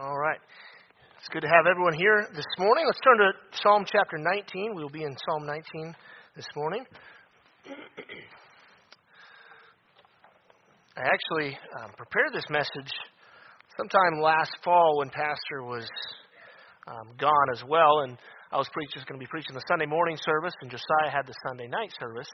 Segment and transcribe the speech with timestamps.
[0.00, 0.38] All right.
[1.18, 2.84] It's good to have everyone here this morning.
[2.86, 4.72] Let's turn to Psalm chapter 19.
[4.74, 5.94] We'll be in Psalm 19
[6.34, 6.86] this morning.
[10.96, 11.52] I actually
[11.84, 12.88] um, prepared this message
[13.76, 15.84] sometime last fall when Pastor was
[16.88, 18.16] um, gone as well, and
[18.52, 21.34] I was preach- going to be preaching the Sunday morning service, and Josiah had the
[21.46, 22.30] Sunday night service.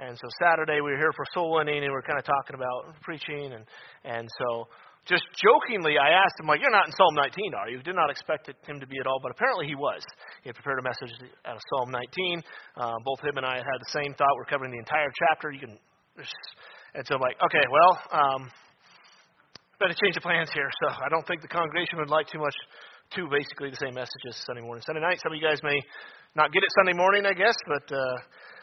[0.00, 2.56] And so Saturday we were here for soul winning, and we were kind of talking
[2.56, 3.64] about preaching, and
[4.02, 4.66] and so
[5.06, 8.10] just jokingly I asked him like, "You're not in Psalm 19, are you?" Did not
[8.10, 10.02] expect it, him to be at all, but apparently he was.
[10.42, 11.14] He had prepared a message
[11.46, 12.42] out of Psalm 19.
[12.76, 14.34] Uh, both him and I had the same thought.
[14.36, 15.50] We're covering the entire chapter.
[15.50, 15.78] You can,
[16.94, 17.92] and so I'm like, okay, well.
[18.10, 18.50] Um,
[19.78, 20.70] better change the plans here.
[20.80, 22.54] So I don't think the congregation would like too much
[23.14, 25.20] two basically the same messages Sunday morning, Sunday night.
[25.22, 25.78] Some of you guys may
[26.34, 28.16] not get it Sunday morning, I guess, but uh,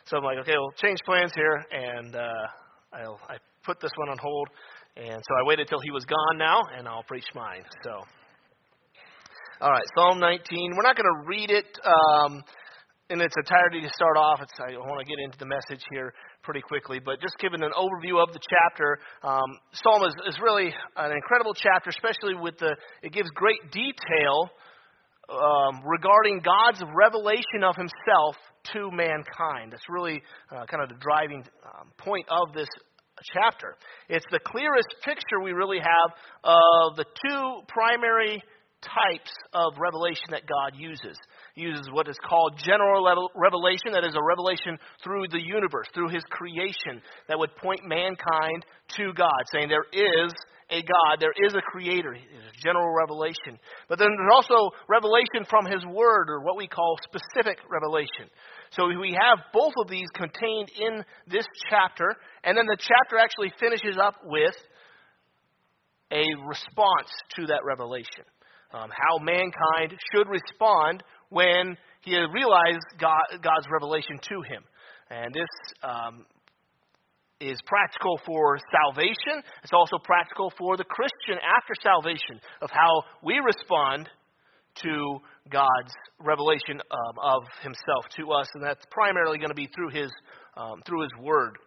[0.06, 2.46] so I'm like, okay, we'll change plans here, and uh,
[2.94, 4.50] I'll I put this one on hold,
[4.96, 7.64] and so I waited till he was gone now, and I'll preach mine.
[7.84, 7.92] So,
[9.62, 10.74] all right, Psalm 19.
[10.76, 11.80] We're not going to read it.
[11.86, 12.44] Um,
[13.10, 14.40] in its entirety to start off.
[14.42, 17.72] It's, I want to get into the message here pretty quickly, but just giving an
[17.78, 18.98] overview of the chapter.
[19.22, 24.50] Um, Psalm is, is really an incredible chapter, especially with the, it gives great detail
[25.30, 28.36] um, regarding God's revelation of Himself
[28.74, 29.72] to mankind.
[29.72, 30.22] That's really
[30.52, 32.70] uh, kind of the driving um, point of this
[33.34, 33.76] chapter.
[34.10, 36.12] It's the clearest picture we really have
[36.44, 38.42] of the two primary
[38.82, 41.18] types of revelation that God uses.
[41.56, 46.10] He uses what is called general revelation, that is a revelation through the universe, through
[46.10, 48.66] his creation, that would point mankind
[48.98, 50.34] to God, saying there is
[50.70, 52.18] a God, there is a creator.
[52.62, 53.60] General revelation.
[53.88, 58.28] But then there's also revelation from his word, or what we call specific revelation.
[58.76, 63.54] So we have both of these contained in this chapter, and then the chapter actually
[63.60, 64.56] finishes up with
[66.12, 68.26] a response to that revelation
[68.74, 74.64] um, how mankind should respond when he realized God, God's revelation to him.
[75.10, 75.50] And this
[75.84, 76.26] um,
[77.40, 79.44] is practical for salvation.
[79.64, 84.10] It's also practical for the Christian after salvation of how we respond
[84.82, 85.20] to
[85.50, 90.12] God's revelation um, of Himself to us, and that's primarily going to be through His
[90.58, 91.58] um, through His Word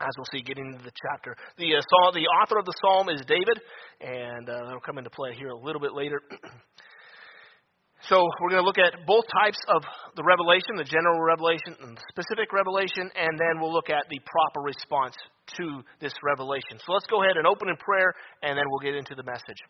[0.00, 1.36] as we'll see getting into the chapter.
[1.58, 3.60] The, uh, the author of the psalm is David,
[4.00, 6.22] and uh, that'll come into play here a little bit later.
[8.08, 9.84] so we're going to look at both types of
[10.16, 14.18] the revelation, the general revelation and the specific revelation, and then we'll look at the
[14.24, 15.14] proper response
[15.60, 16.80] to this revelation.
[16.86, 19.60] So let's go ahead and open in prayer, and then we'll get into the message.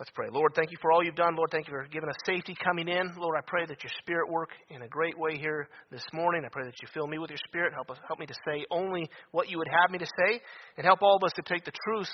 [0.00, 0.28] Let's pray.
[0.32, 1.36] Lord, thank you for all you've done.
[1.36, 3.12] Lord, thank you for giving us safety coming in.
[3.18, 6.42] Lord, I pray that your spirit work in a great way here this morning.
[6.46, 7.74] I pray that you fill me with your spirit.
[7.74, 10.40] Help us help me to say only what you would have me to say.
[10.78, 12.10] And help all of us to take the truths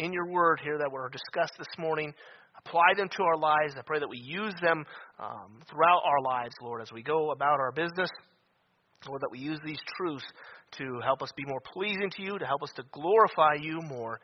[0.00, 2.12] in your word here that were discussed this morning,
[2.58, 3.74] apply them to our lives.
[3.78, 4.84] I pray that we use them
[5.20, 8.10] um, throughout our lives, Lord, as we go about our business.
[9.06, 10.26] Lord, that we use these truths
[10.78, 14.18] to help us be more pleasing to you, to help us to glorify you more.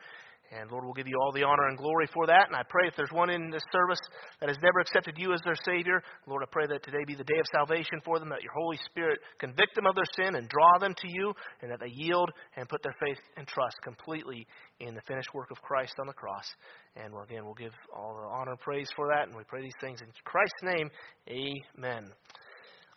[0.51, 2.47] And Lord, we'll give you all the honor and glory for that.
[2.47, 3.99] And I pray if there's one in this service
[4.39, 7.23] that has never accepted you as their Savior, Lord, I pray that today be the
[7.23, 10.47] day of salvation for them, that your Holy Spirit convict them of their sin and
[10.47, 14.47] draw them to you, and that they yield and put their faith and trust completely
[14.79, 16.45] in the finished work of Christ on the cross.
[16.95, 19.27] And again, we'll give all the honor and praise for that.
[19.27, 20.89] And we pray these things in Christ's name.
[21.27, 22.11] Amen.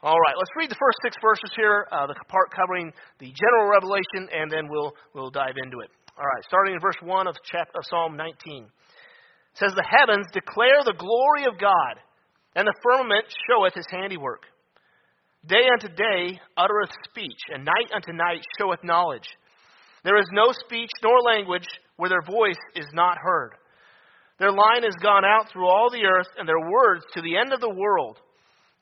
[0.01, 3.67] All right, let's read the first six verses here, uh, the part covering the general
[3.69, 5.91] revelation, and then we'll we'll dive into it.
[6.19, 8.65] All right, starting in verse 1 of, of Psalm 19.
[8.65, 8.71] It
[9.55, 11.95] says, The heavens declare the glory of God,
[12.57, 14.43] and the firmament showeth his handiwork.
[15.47, 19.31] Day unto day uttereth speech, and night unto night showeth knowledge.
[20.03, 23.53] There is no speech nor language where their voice is not heard.
[24.41, 27.53] Their line is gone out through all the earth, and their words to the end
[27.53, 28.19] of the world.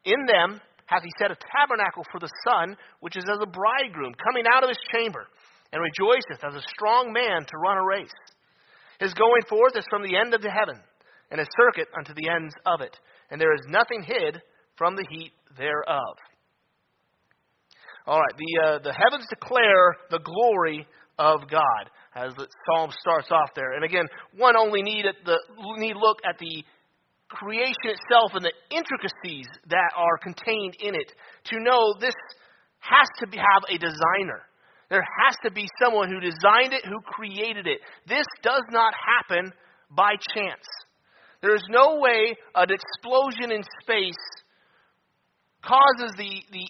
[0.07, 4.15] In them hath he set a tabernacle for the sun, which is as a bridegroom
[4.25, 5.29] coming out of his chamber
[5.73, 8.19] and rejoiceth as a strong man to run a race.
[9.01, 10.81] His going forth is from the end of the heaven,
[11.31, 12.97] and his circuit unto the ends of it,
[13.31, 14.41] and there is nothing hid
[14.77, 16.17] from the heat thereof.
[18.07, 20.87] All right, the, uh, the heavens declare the glory
[21.19, 23.73] of God, as the psalm starts off there.
[23.73, 24.07] And again,
[24.37, 25.39] one only need, at the,
[25.79, 26.65] need look at the
[27.29, 31.13] creation itself and the intricacies that are contained in it
[31.51, 32.15] to know this
[32.79, 34.47] has to be, have a designer.
[34.89, 37.81] There has to be someone who designed it, who created it.
[38.07, 39.53] This does not happen
[39.91, 40.67] by chance.
[41.43, 44.15] There is no way an explosion in space
[45.63, 46.69] causes the, the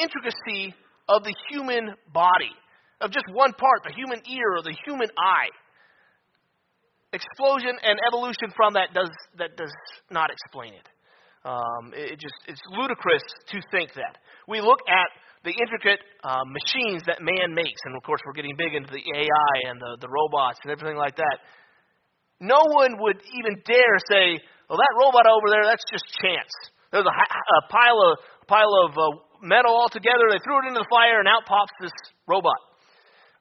[0.00, 0.74] intricacy
[1.08, 2.54] of the human body,
[3.00, 5.50] of just one part, the human ear or the human eye.
[7.12, 9.72] explosion and evolution from that does that does
[10.10, 10.88] not explain it.
[11.44, 14.18] Um, it just it's ludicrous to think that.
[14.46, 15.08] We look at
[15.48, 19.00] the intricate uh, machines that man makes, and of course we're getting big into the
[19.00, 21.40] AI and the, the robots and everything like that.
[22.36, 24.36] No one would even dare say,
[24.68, 26.52] "Well, that robot over there, that's just chance."
[26.92, 29.04] There's a, a pile of a pile of uh,
[29.40, 30.28] metal all together.
[30.28, 31.96] They threw it into the fire, and out pops this
[32.28, 32.60] robot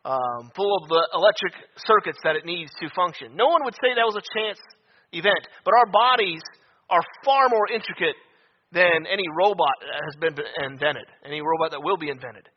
[0.08, 3.36] um, full of the electric circuits that it needs to function.
[3.36, 4.58] No one would say that was a chance
[5.12, 6.42] event, but our bodies
[6.88, 8.16] are far more intricate
[8.72, 12.48] than any robot that has been invented, any robot that will be invented.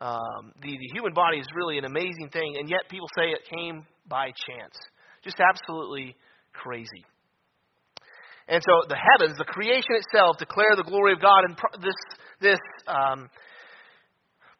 [0.00, 3.44] Um, the, the human body is really an amazing thing, and yet people say it
[3.54, 4.74] came by chance.
[5.22, 6.16] Just absolutely
[6.52, 7.04] crazy.
[8.48, 11.44] And so the heavens, the creation itself, declare the glory of God.
[11.46, 11.94] And this
[12.40, 12.58] this
[12.88, 13.30] um,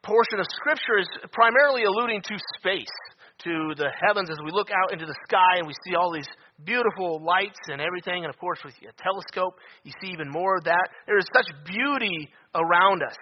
[0.04, 2.96] portion of Scripture is primarily alluding to space,
[3.44, 6.28] to the heavens as we look out into the sky and we see all these
[6.64, 8.24] beautiful lights and everything.
[8.24, 9.54] And of course, with a telescope,
[9.84, 10.88] you see even more of that.
[11.06, 13.16] There is such beauty around us.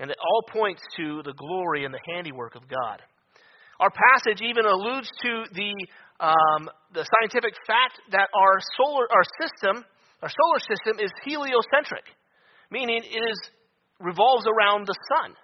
[0.00, 3.02] And it all points to the glory and the handiwork of God.
[3.80, 5.72] Our passage even alludes to the,
[6.20, 9.84] um, the scientific fact that our solar our system,
[10.22, 12.04] our solar system, is heliocentric,
[12.70, 13.38] meaning it is
[14.00, 15.34] revolves around the sun.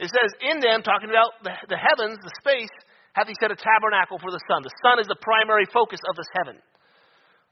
[0.00, 2.72] It says, in them, talking about the, the heavens, the space,
[3.14, 4.62] hath he set a tabernacle for the sun.
[4.62, 6.58] The sun is the primary focus of this heaven,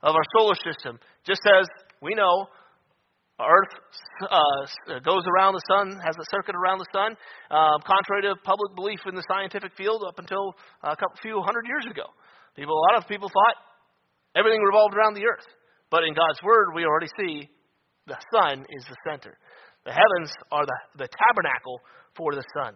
[0.03, 0.99] of our solar system.
[1.25, 1.67] Just as
[2.03, 2.51] we know,
[3.41, 3.75] Earth
[4.23, 7.17] uh, goes around the sun, has a circuit around the sun,
[7.51, 11.67] uh, contrary to public belief in the scientific field up until a couple, few hundred
[11.67, 12.07] years ago.
[12.55, 13.57] People, a lot of people thought
[14.37, 15.47] everything revolved around the Earth.
[15.91, 17.49] But in God's Word, we already see
[18.07, 19.39] the sun is the center.
[19.85, 21.81] The heavens are the, the tabernacle
[22.17, 22.75] for the sun.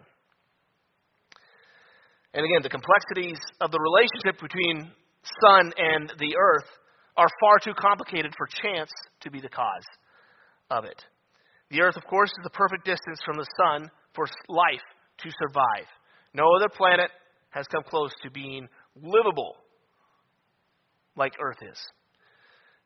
[2.37, 4.91] And again, the complexities of the relationship between
[5.41, 6.69] sun and the earth
[7.17, 8.91] are far too complicated for chance
[9.21, 9.87] to be the cause
[10.69, 11.03] of it.
[11.71, 14.85] The earth, of course, is the perfect distance from the sun for life
[15.23, 15.87] to survive.
[16.35, 17.09] No other planet
[17.49, 18.67] has come close to being
[19.01, 19.55] livable
[21.15, 21.79] like Earth is.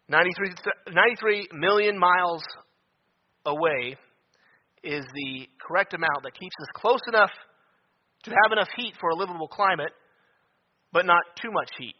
[0.07, 0.53] 93,
[0.93, 2.41] 93 million miles
[3.45, 3.97] away
[4.81, 7.31] is the correct amount that keeps us close enough
[8.23, 9.91] to have enough heat for a livable climate,
[10.91, 11.95] but not too much heat.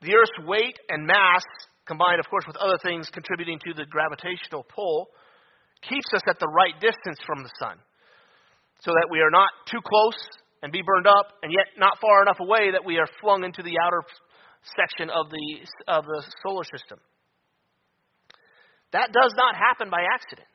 [0.00, 1.44] The Earth's weight and mass,
[1.86, 5.08] combined, of course, with other things contributing to the gravitational pull,
[5.88, 7.78] keeps us at the right distance from the sun
[8.80, 10.18] so that we are not too close
[10.62, 13.62] and be burned up, and yet not far enough away that we are flung into
[13.62, 14.02] the outer
[14.78, 15.46] section of the,
[15.90, 16.98] of the solar system.
[18.92, 20.46] That does not happen by accident.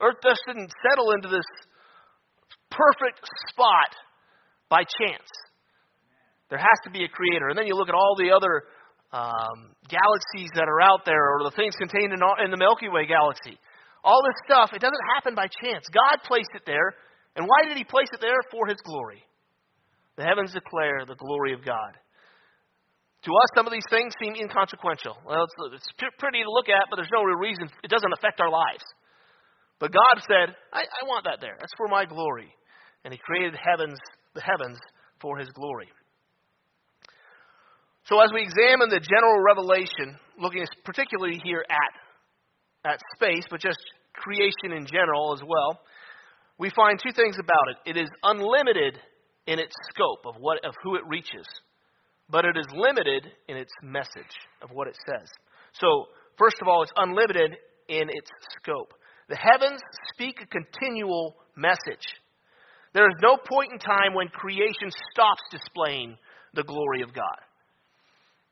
[0.00, 1.48] Earth just didn't settle into this
[2.72, 3.20] perfect
[3.52, 3.92] spot
[4.68, 5.28] by chance.
[6.50, 7.48] There has to be a creator.
[7.48, 8.64] And then you look at all the other
[9.12, 12.88] um, galaxies that are out there, or the things contained in, all, in the Milky
[12.88, 13.56] Way galaxy.
[14.04, 15.84] All this stuff, it doesn't happen by chance.
[15.92, 16.96] God placed it there.
[17.36, 18.40] And why did He place it there?
[18.50, 19.22] For His glory.
[20.16, 21.96] The heavens declare the glory of God.
[23.24, 25.16] To us, some of these things seem inconsequential.
[25.24, 27.70] Well, it's, it's pretty to look at, but there's no real reason.
[27.84, 28.82] It doesn't affect our lives.
[29.78, 31.56] But God said, I, I want that there.
[31.58, 32.50] That's for my glory.
[33.04, 33.98] And He created heavens,
[34.34, 34.78] the heavens
[35.20, 35.88] for His glory.
[38.04, 43.78] So as we examine the general revelation, looking particularly here at, at space, but just
[44.14, 45.80] creation in general as well,
[46.58, 47.90] we find two things about it.
[47.90, 48.98] It is unlimited
[49.46, 51.46] in its scope of what of who it reaches,
[52.28, 55.28] but it is limited in its message of what it says.
[55.72, 56.06] So,
[56.38, 57.56] first of all, it's unlimited
[57.88, 58.94] in its scope.
[59.28, 59.80] The heavens
[60.12, 62.06] speak a continual message.
[62.94, 66.16] There is no point in time when creation stops displaying
[66.54, 67.40] the glory of God.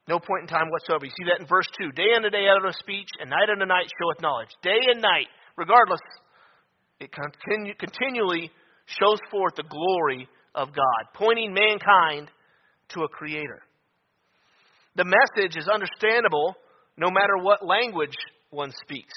[0.09, 1.04] No point in time whatsoever.
[1.04, 1.92] You see that in verse 2.
[1.92, 4.49] Day unto day uttereth speech, and night unto night showeth knowledge.
[4.62, 6.00] Day and night, regardless,
[6.99, 8.50] it continu- continually
[8.87, 12.30] shows forth the glory of God, pointing mankind
[12.88, 13.62] to a creator.
[14.97, 16.56] The message is understandable
[16.97, 18.16] no matter what language
[18.50, 19.14] one speaks.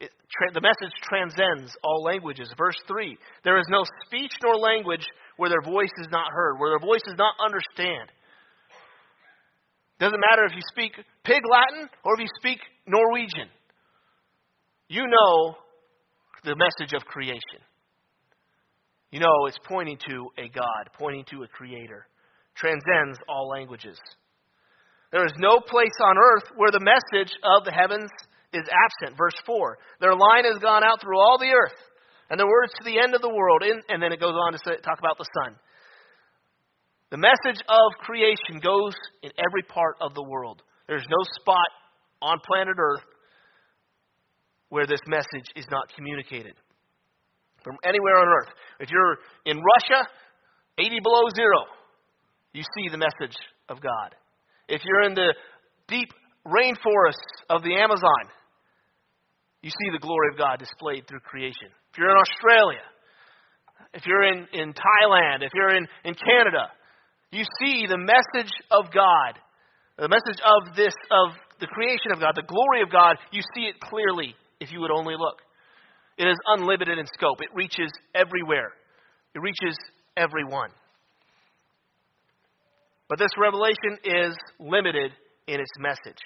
[0.00, 2.52] It, tra- the message transcends all languages.
[2.56, 6.70] Verse 3 There is no speech nor language where their voice is not heard, where
[6.70, 8.10] their voice is not understand.
[9.98, 10.92] Doesn't matter if you speak
[11.24, 13.48] pig Latin or if you speak Norwegian.
[14.88, 15.56] You know
[16.42, 17.60] the message of creation.
[19.10, 22.06] You know it's pointing to a God, pointing to a creator.
[22.54, 23.98] Transcends all languages.
[25.12, 28.10] There is no place on earth where the message of the heavens
[28.52, 29.16] is absent.
[29.16, 31.78] Verse 4 Their line has gone out through all the earth,
[32.28, 33.62] and their words to the end of the world.
[33.62, 35.56] In, and then it goes on to say, talk about the sun.
[37.10, 40.62] The message of creation goes in every part of the world.
[40.86, 41.66] There's no spot
[42.22, 43.02] on planet Earth
[44.68, 46.54] where this message is not communicated.
[47.64, 48.54] From anywhere on Earth.
[48.78, 50.08] If you're in Russia,
[50.78, 51.66] 80 below zero,
[52.52, 53.36] you see the message
[53.68, 54.14] of God.
[54.68, 55.34] If you're in the
[55.88, 56.08] deep
[56.46, 58.30] rainforests of the Amazon,
[59.62, 61.68] you see the glory of God displayed through creation.
[61.92, 62.84] If you're in Australia,
[63.92, 66.70] if you're in, in Thailand, if you're in, in Canada,
[67.30, 69.38] you see the message of God,
[69.98, 73.62] the message of this, of the creation of God, the glory of God, you see
[73.62, 75.38] it clearly if you would only look.
[76.16, 77.40] It is unlimited in scope.
[77.40, 78.72] It reaches everywhere.
[79.34, 79.76] It reaches
[80.16, 80.70] everyone.
[83.08, 85.12] But this revelation is limited
[85.46, 86.20] in its message.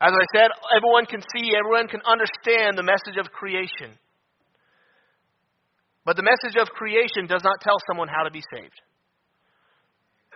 [0.00, 3.98] As I said, everyone can see, everyone can understand the message of creation.
[6.06, 8.80] But the message of creation does not tell someone how to be saved.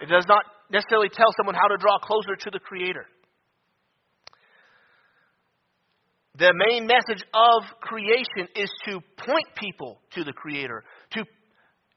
[0.03, 3.07] It does not necessarily tell someone how to draw closer to the Creator.
[6.37, 11.25] The main message of creation is to point people to the Creator, to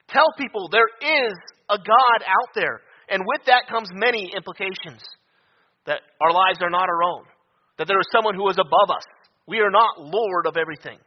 [0.07, 1.33] tell people there is
[1.69, 2.81] a God out there.
[3.09, 5.01] And with that comes many implications
[5.85, 7.23] that our lives are not our own,
[7.77, 9.03] that there is someone who is above us.
[9.47, 10.99] We are not Lord of everything.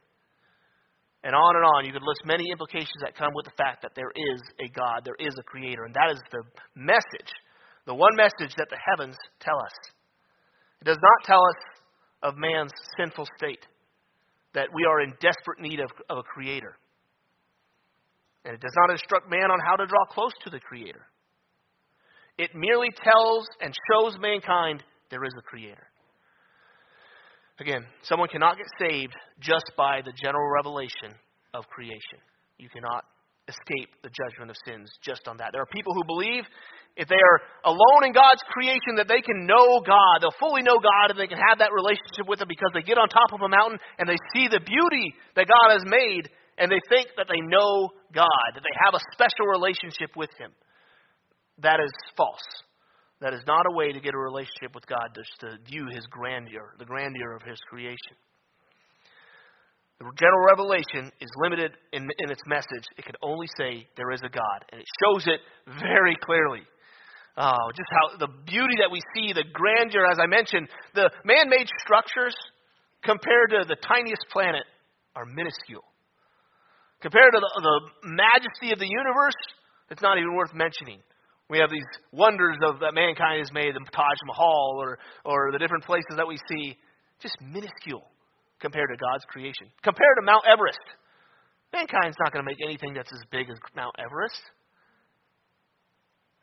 [1.23, 3.93] And on and on, you could list many implications that come with the fact that
[3.95, 5.85] there is a God, there is a Creator.
[5.85, 6.43] And that is the
[6.75, 7.31] message,
[7.85, 9.77] the one message that the heavens tell us.
[10.81, 11.61] It does not tell us
[12.23, 13.67] of man's sinful state,
[14.55, 16.77] that we are in desperate need of, of a Creator.
[18.45, 21.05] And it does not instruct man on how to draw close to the Creator.
[22.39, 25.87] It merely tells and shows mankind there is a Creator.
[27.61, 31.13] Again, someone cannot get saved just by the general revelation
[31.53, 32.25] of creation.
[32.57, 33.05] You cannot
[33.49, 35.51] escape the judgment of sins just on that.
[35.53, 36.45] There are people who believe
[36.97, 40.25] if they are alone in God's creation that they can know God.
[40.25, 42.97] They'll fully know God and they can have that relationship with Him because they get
[42.97, 46.73] on top of a mountain and they see the beauty that God has made and
[46.73, 50.51] they think that they know God, that they have a special relationship with Him.
[51.61, 52.47] That is false.
[53.21, 56.07] That is not a way to get a relationship with God, just to view His
[56.07, 58.17] grandeur, the grandeur of His creation.
[59.99, 62.89] The general revelation is limited in, in its message.
[62.97, 65.41] It can only say there is a God, and it shows it
[65.79, 66.63] very clearly.
[67.37, 71.51] Oh, just how the beauty that we see, the grandeur, as I mentioned, the man
[71.51, 72.35] made structures
[73.05, 74.65] compared to the tiniest planet
[75.15, 75.85] are minuscule.
[77.01, 79.37] Compared to the, the majesty of the universe,
[79.91, 81.01] it's not even worth mentioning.
[81.51, 85.59] We have these wonders of that mankind has made, the Taj Mahal or, or the
[85.59, 86.79] different places that we see,
[87.21, 88.07] just minuscule
[88.61, 89.67] compared to God's creation.
[89.83, 90.79] Compared to Mount Everest.
[91.73, 94.41] Mankind's not going to make anything that's as big as Mount Everest.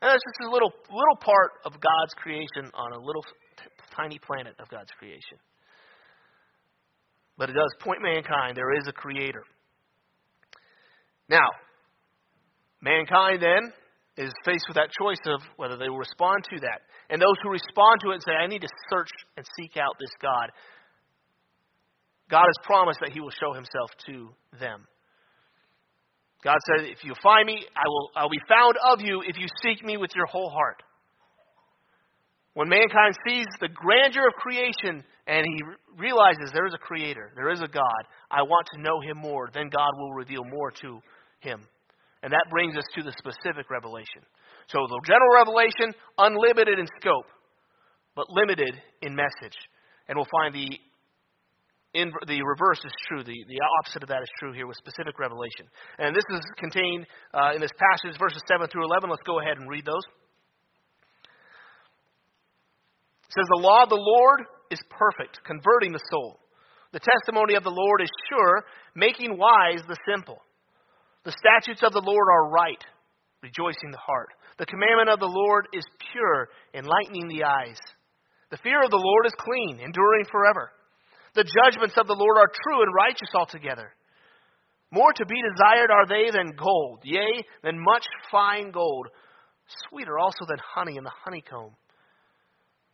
[0.01, 4.19] And it's just a little, little part of God's creation on a little t- tiny
[4.19, 5.39] planet of God's creation.
[7.37, 9.43] But it does point mankind there is a creator.
[11.29, 11.47] Now,
[12.81, 13.71] mankind then
[14.17, 16.81] is faced with that choice of whether they will respond to that.
[17.09, 19.95] And those who respond to it and say, I need to search and seek out
[19.99, 20.51] this God,
[22.29, 24.87] God has promised that He will show Himself to them.
[26.43, 29.47] God said, If you find me, I will I'll be found of you if you
[29.63, 30.81] seek me with your whole heart.
[32.53, 35.61] When mankind sees the grandeur of creation and he
[35.95, 39.49] realizes there is a creator, there is a God, I want to know him more,
[39.53, 40.99] then God will reveal more to
[41.39, 41.61] him.
[42.23, 44.25] And that brings us to the specific revelation.
[44.67, 47.29] So the general revelation, unlimited in scope,
[48.15, 49.55] but limited in message.
[50.09, 50.67] And we'll find the
[51.93, 53.23] in, the reverse is true.
[53.23, 55.65] The, the opposite of that is true here with specific revelation.
[55.97, 59.09] And this is contained uh, in this passage, verses 7 through 11.
[59.09, 60.05] Let's go ahead and read those.
[63.25, 66.39] It says, The law of the Lord is perfect, converting the soul.
[66.93, 68.63] The testimony of the Lord is sure,
[68.95, 70.39] making wise the simple.
[71.27, 72.79] The statutes of the Lord are right,
[73.43, 74.29] rejoicing the heart.
[74.59, 77.75] The commandment of the Lord is pure, enlightening the eyes.
[78.49, 80.71] The fear of the Lord is clean, enduring forever.
[81.35, 83.91] The judgments of the Lord are true and righteous altogether.
[84.89, 89.07] More to be desired are they than gold, yea, than much fine gold,
[89.89, 91.75] sweeter also than honey in the honeycomb.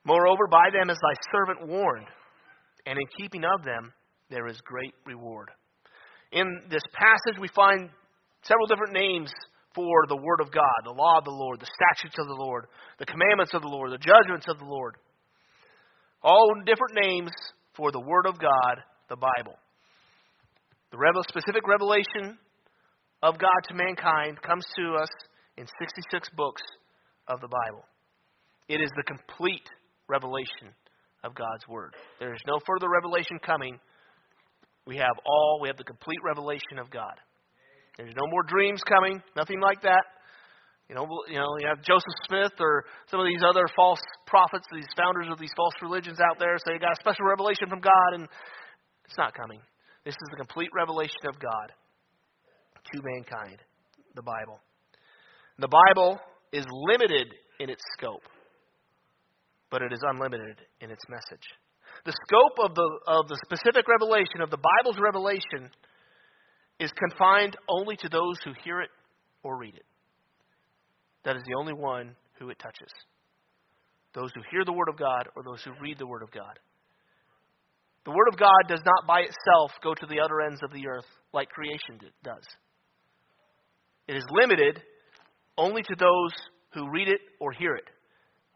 [0.06, 2.08] Moreover, by them is thy servant warned,
[2.88, 3.94] and in keeping of them
[4.32, 5.52] there is great reward.
[6.32, 7.92] In this passage, we find
[8.44, 9.32] several different names
[9.76, 12.68] for the Word of God the law of the Lord, the statutes of the Lord,
[13.00, 14.96] the commandments of the Lord, the judgments of the Lord.
[16.22, 17.32] All different names
[17.76, 19.58] for the Word of God, the Bible.
[20.92, 22.38] The specific revelation
[23.24, 25.10] of God to mankind comes to us
[25.58, 26.62] in 66 books
[27.28, 27.84] of the Bible.
[28.70, 29.68] It is the complete
[30.08, 30.70] revelation
[31.24, 31.96] of God's Word.
[32.20, 33.80] There is no further revelation coming.
[34.86, 37.16] We have all, we have the complete revelation of God.
[37.98, 40.04] There's no more dreams coming, nothing like that.
[40.90, 44.66] You know, you know, you have Joseph Smith or some of these other false prophets,
[44.74, 47.80] these founders of these false religions out there say you got a special revelation from
[47.80, 48.28] God, and
[49.06, 49.62] it's not coming.
[50.06, 51.72] This is the complete revelation of God
[52.92, 53.60] to mankind,
[54.16, 54.60] the Bible.
[55.60, 56.20] The Bible
[56.52, 57.28] is limited
[57.60, 58.24] in its scope,
[59.72, 61.46] but it is unlimited in its message.
[62.06, 65.72] The scope of the, of the specific revelation, of the Bible's revelation,
[66.80, 68.90] is confined only to those who hear it
[69.44, 69.86] or read it.
[71.24, 72.92] That is the only one who it touches.
[74.14, 76.60] Those who hear the Word of God or those who read the Word of God.
[78.06, 80.88] The Word of God does not by itself go to the other ends of the
[80.88, 82.44] earth like creation does.
[84.08, 84.82] It is limited
[85.58, 86.34] only to those
[86.74, 87.86] who read it or hear it.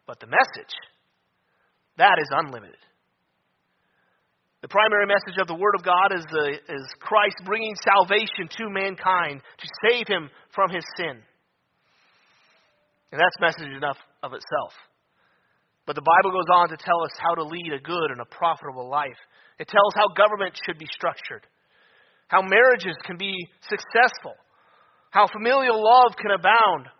[0.06, 0.74] But the message,
[1.96, 2.76] that is unlimited.
[4.60, 8.70] The primary message of the Word of God is, the, is Christ bringing salvation to
[8.70, 11.22] mankind to save him from his sin.
[13.12, 14.74] And that's message enough of itself.
[15.86, 18.26] But the Bible goes on to tell us how to lead a good and a
[18.26, 19.16] profitable life.
[19.58, 21.46] It tells how government should be structured,
[22.26, 24.34] how marriages can be successful,
[25.10, 26.90] how familial love can abound,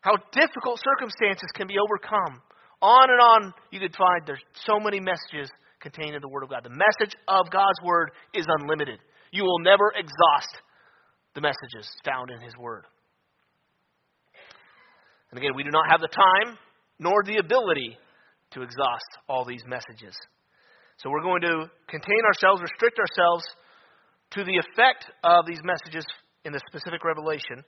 [0.00, 2.40] how difficult circumstances can be overcome.
[2.82, 6.50] On and on you could find there's so many messages contained in the Word of
[6.50, 6.64] God.
[6.64, 8.98] The message of God's Word is unlimited.
[9.32, 10.54] You will never exhaust
[11.34, 12.84] the messages found in His Word.
[15.30, 16.58] And again, we do not have the time
[16.98, 17.96] nor the ability
[18.52, 20.14] to exhaust all these messages.
[20.98, 23.44] So we're going to contain ourselves, restrict ourselves
[24.32, 26.04] to the effect of these messages
[26.44, 27.64] in the specific revelation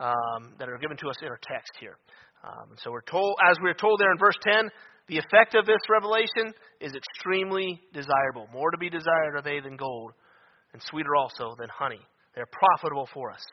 [0.00, 1.96] um, that are given to us in our text here.
[2.42, 4.68] Um, so we're told, as we're told there in verse 10,
[5.12, 8.48] the effect of this revelation is extremely desirable.
[8.50, 10.12] More to be desired are they than gold,
[10.72, 12.00] and sweeter also than honey.
[12.34, 13.44] They're profitable for us.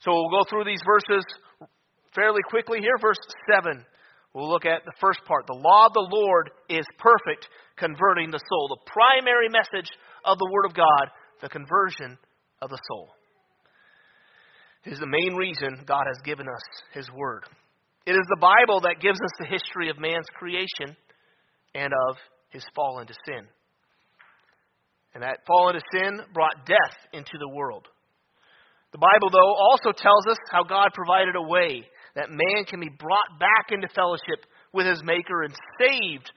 [0.00, 1.22] So we'll go through these verses
[2.16, 2.98] fairly quickly here.
[3.00, 3.18] Verse
[3.54, 3.84] 7.
[4.34, 5.46] We'll look at the first part.
[5.46, 8.66] The law of the Lord is perfect, converting the soul.
[8.74, 9.88] The primary message
[10.24, 11.10] of the Word of God,
[11.42, 12.18] the conversion
[12.60, 13.10] of the soul.
[14.84, 17.44] Is the main reason God has given us His Word.
[18.06, 20.96] It is the Bible that gives us the history of man's creation
[21.74, 22.16] and of
[22.50, 23.46] his fall into sin.
[25.14, 27.86] And that fall into sin brought death into the world.
[28.92, 32.90] The Bible, though, also tells us how God provided a way that man can be
[32.98, 36.30] brought back into fellowship with his Maker and saved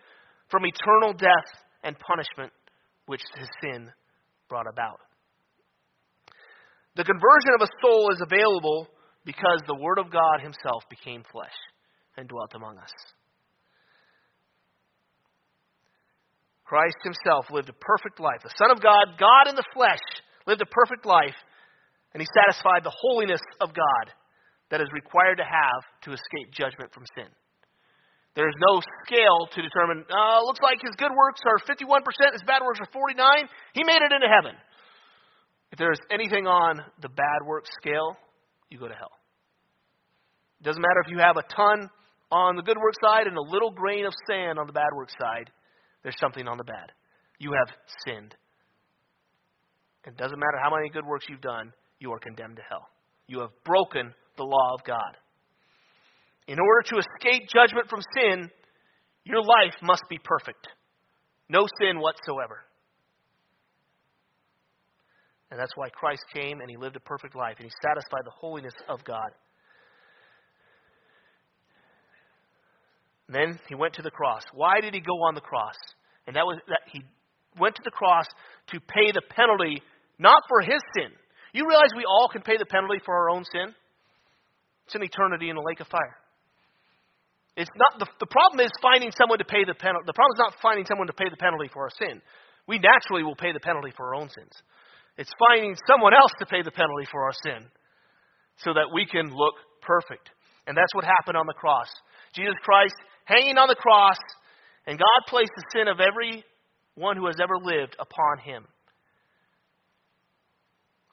[0.50, 1.50] from eternal death
[1.84, 2.54] and punishment
[3.08, 3.90] which his sin
[4.50, 5.00] brought about.
[6.96, 8.88] The conversion of a soul is available
[9.26, 11.56] because the Word of God Himself became flesh
[12.16, 12.92] and dwelt among us.
[16.64, 18.42] Christ Himself lived a perfect life.
[18.44, 20.02] The Son of God, God in the flesh,
[20.48, 21.36] lived a perfect life,
[22.14, 24.14] and He satisfied the holiness of God
[24.70, 27.30] that is required to have to escape judgment from sin.
[28.36, 32.44] There is no scale to determine, uh, looks like his good works are 51%, his
[32.44, 33.48] bad works are 49.
[33.74, 34.60] He made it into heaven.
[35.72, 38.18] If there is anything on the bad works scale,
[38.70, 39.12] you go to hell.
[40.62, 41.90] It doesn't matter if you have a ton
[42.32, 45.10] on the good work side and a little grain of sand on the bad work
[45.10, 45.50] side,
[46.04, 46.92] there's something on the bad.
[47.40, 47.76] You have
[48.06, 48.36] sinned.
[50.06, 52.88] It doesn't matter how many good works you've done, you are condemned to hell.
[53.28, 55.18] You have broken the law of God.
[56.48, 58.50] In order to escape judgment from sin,
[59.24, 60.68] your life must be perfect.
[61.50, 62.64] No sin whatsoever.
[65.56, 68.36] And that's why Christ came and he lived a perfect life and he satisfied the
[68.36, 69.32] holiness of God.
[73.28, 74.44] And then he went to the cross.
[74.52, 75.80] Why did he go on the cross?
[76.28, 77.00] And that was that he
[77.58, 78.26] went to the cross
[78.76, 79.80] to pay the penalty
[80.20, 81.16] not for his sin.
[81.54, 83.72] You realize we all can pay the penalty for our own sin?
[84.88, 86.20] It's an eternity in the lake of fire.
[87.56, 90.04] It's not the, the problem is finding someone to pay the penalty.
[90.04, 92.20] The problem is not finding someone to pay the penalty for our sin.
[92.68, 94.52] We naturally will pay the penalty for our own sins.
[95.18, 97.66] It's finding someone else to pay the penalty for our sin
[98.58, 100.30] so that we can look perfect.
[100.68, 101.88] And that's what happened on the cross.
[102.34, 104.18] Jesus Christ hanging on the cross,
[104.88, 106.44] and God placed the sin of every
[106.96, 108.66] one who has ever lived upon him.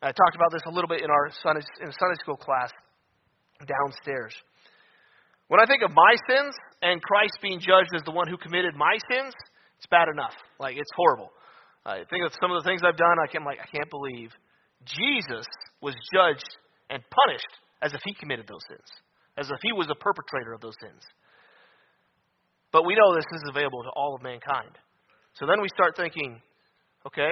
[0.03, 2.71] I talked about this a little bit in our Sunday, in Sunday school class
[3.63, 4.35] downstairs.
[5.47, 8.75] When I think of my sins and Christ being judged as the one who committed
[8.75, 9.33] my sins,
[9.79, 10.35] it's bad enough.
[10.59, 11.31] Like it's horrible.
[11.85, 13.17] I think of some of the things I've done.
[13.23, 14.31] I can like I can't believe
[14.85, 15.47] Jesus
[15.81, 16.51] was judged
[16.91, 18.89] and punished as if he committed those sins.
[19.37, 21.03] as if he was the perpetrator of those sins.
[22.71, 24.77] But we know this is available to all of mankind.
[25.35, 26.41] So then we start thinking,
[27.07, 27.31] okay,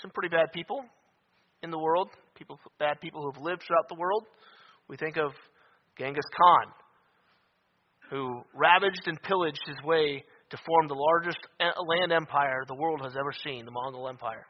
[0.00, 0.82] some pretty bad people
[1.62, 4.24] in the world, people, bad people who have lived throughout the world.
[4.88, 5.32] We think of
[5.98, 6.72] Genghis Khan,
[8.10, 13.00] who ravaged and pillaged his way to form the largest eh, land empire the world
[13.02, 14.46] has ever seen, the Mongol Empire.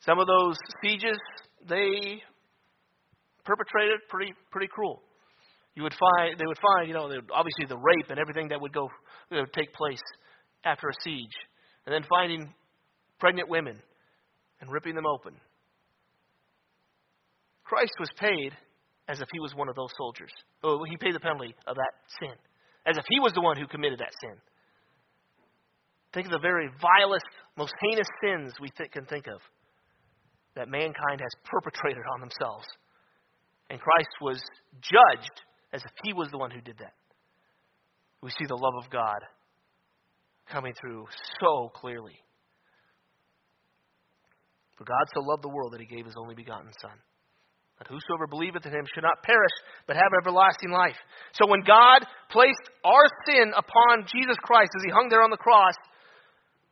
[0.00, 1.18] Some of those sieges,
[1.68, 2.22] they
[3.44, 5.02] perpetrated pretty pretty cruel.
[5.74, 8.72] You would find they would find you know obviously the rape and everything that would
[8.72, 8.88] go
[9.54, 10.02] take place
[10.64, 11.34] after a siege,
[11.86, 12.52] and then finding
[13.18, 13.78] pregnant women
[14.60, 15.34] and ripping them open.
[17.64, 18.52] Christ was paid
[19.08, 20.30] as if he was one of those soldiers.
[20.62, 22.36] Oh, he paid the penalty of that sin,
[22.86, 24.36] as if he was the one who committed that sin.
[26.12, 27.24] Think of the very vilest,
[27.56, 29.40] most heinous sins we th- can think of
[30.54, 32.66] that mankind has perpetrated on themselves.
[33.70, 34.40] And Christ was
[34.80, 35.40] judged
[35.72, 36.94] as if he was the one who did that.
[38.22, 39.18] We see the love of God
[40.50, 41.06] coming through
[41.40, 42.16] so clearly.
[44.76, 46.98] For God so loved the world that he gave his only begotten Son.
[47.78, 49.52] That whosoever believeth in him should not perish,
[49.86, 50.96] but have everlasting life.
[51.32, 55.36] So when God placed our sin upon Jesus Christ as he hung there on the
[55.36, 55.74] cross,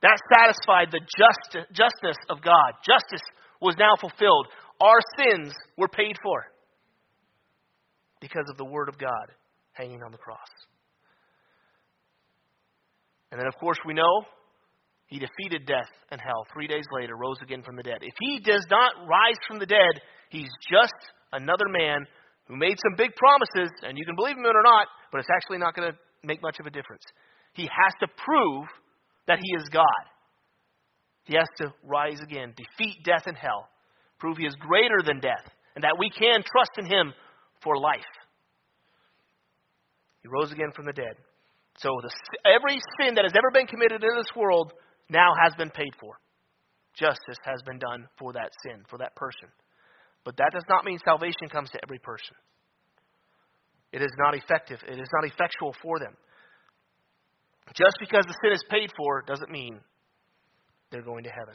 [0.02, 2.74] that satisfied the just, justice of God.
[2.86, 3.22] Justice
[3.60, 4.48] was now fulfilled.
[4.80, 6.46] Our sins were paid for
[8.20, 9.30] because of the Word of God
[9.72, 10.38] hanging on the cross.
[13.30, 14.22] And then, of course, we know
[15.12, 16.46] he defeated death and hell.
[16.54, 17.98] Three days later, rose again from the dead.
[18.00, 20.96] If he does not rise from the dead, he's just
[21.34, 22.06] another man
[22.48, 25.58] who made some big promises, and you can believe him or not, but it's actually
[25.58, 27.02] not going to make much of a difference.
[27.52, 28.64] He has to prove
[29.28, 29.84] that he is God.
[31.24, 33.68] He has to rise again, defeat death and hell,
[34.18, 35.44] prove he is greater than death,
[35.76, 37.12] and that we can trust in him
[37.62, 38.00] for life.
[40.22, 41.20] He rose again from the dead.
[41.76, 42.10] So the,
[42.48, 44.72] every sin that has ever been committed in this world
[45.12, 46.18] now has been paid for.
[46.94, 49.48] Justice has been done for that sin, for that person.
[50.24, 52.36] But that does not mean salvation comes to every person.
[53.92, 54.78] It is not effective.
[54.86, 56.14] It is not effectual for them.
[57.74, 59.80] Just because the sin is paid for doesn't mean
[60.90, 61.54] they're going to heaven.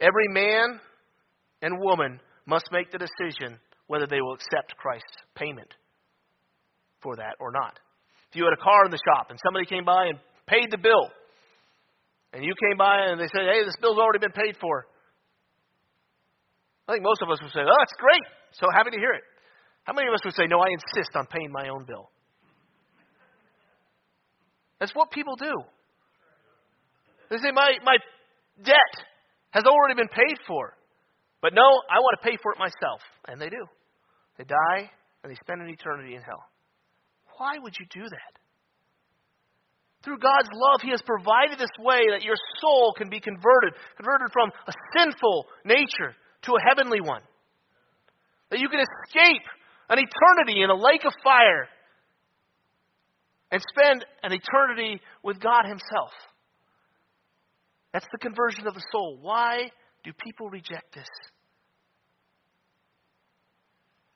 [0.00, 0.80] Every man
[1.60, 5.74] and woman must make the decision whether they will accept Christ's payment
[7.02, 7.78] for that or not.
[8.30, 10.78] If you had a car in the shop and somebody came by and paid the
[10.78, 11.10] bill,
[12.32, 14.86] and you came by and they said, hey, this bill's already been paid for,
[16.88, 18.24] I think most of us would say, oh, that's great.
[18.52, 19.22] So happy to hear it.
[19.84, 22.10] How many of us would say, no, I insist on paying my own bill?
[24.80, 25.52] That's what people do.
[27.30, 27.96] They say, my, my
[28.62, 28.92] debt
[29.50, 30.76] has already been paid for.
[31.40, 33.00] But no, I want to pay for it myself.
[33.28, 33.64] And they do.
[34.38, 34.90] They die
[35.22, 36.44] and they spend an eternity in hell.
[37.38, 38.41] Why would you do that?
[40.04, 44.32] Through God's love, He has provided this way that your soul can be converted, converted
[44.32, 47.22] from a sinful nature to a heavenly one.
[48.50, 49.42] That you can escape
[49.88, 51.68] an eternity in a lake of fire
[53.50, 56.10] and spend an eternity with God Himself.
[57.92, 59.18] That's the conversion of the soul.
[59.20, 59.70] Why
[60.02, 61.08] do people reject this?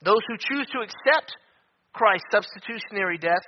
[0.02, 1.36] Those who choose to accept
[1.92, 3.44] Christ's substitutionary death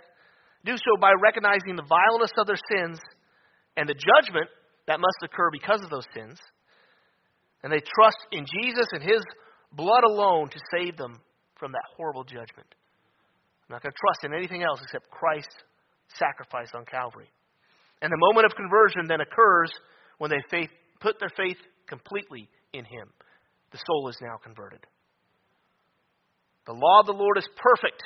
[0.65, 2.99] do so by recognizing the vileness of their sins
[3.77, 4.49] and the judgment
[4.87, 6.39] that must occur because of those sins.
[7.63, 9.23] And they trust in Jesus and His
[9.73, 11.21] blood alone to save them
[11.59, 12.69] from that horrible judgment.
[13.69, 15.55] I'm not going to trust in anything else except Christ's
[16.15, 17.31] sacrifice on Calvary.
[18.01, 19.73] And the moment of conversion then occurs
[20.19, 23.13] when they faith, put their faith completely in Him.
[23.73, 24.81] The soul is now converted.
[26.67, 28.03] The law of the Lord is perfect.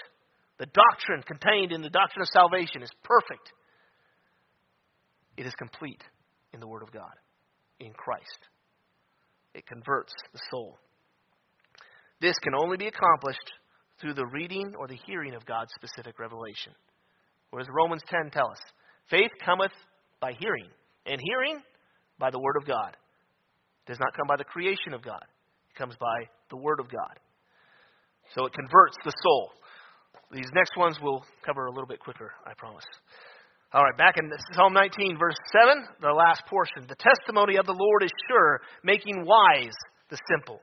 [0.59, 3.53] The doctrine contained in the doctrine of salvation is perfect.
[5.37, 6.03] It is complete
[6.53, 7.13] in the Word of God,
[7.81, 8.49] in Christ.
[9.55, 10.79] It converts the soul.
[12.21, 13.53] This can only be accomplished
[14.01, 16.73] through the reading or the hearing of God's specific revelation.
[17.51, 18.61] What does Romans 10 tell us?
[19.11, 19.73] Faith cometh
[20.21, 20.69] by hearing,
[21.07, 21.61] and hearing
[22.19, 22.97] by the Word of God.
[23.87, 25.23] It does not come by the creation of God,
[25.71, 27.19] it comes by the Word of God.
[28.35, 29.51] So it converts the soul.
[30.33, 32.85] These next ones we'll cover a little bit quicker, I promise.
[33.75, 36.87] All right, back in Psalm 19, verse 7, the last portion.
[36.89, 39.77] The testimony of the Lord is sure, making wise
[40.11, 40.61] the simple.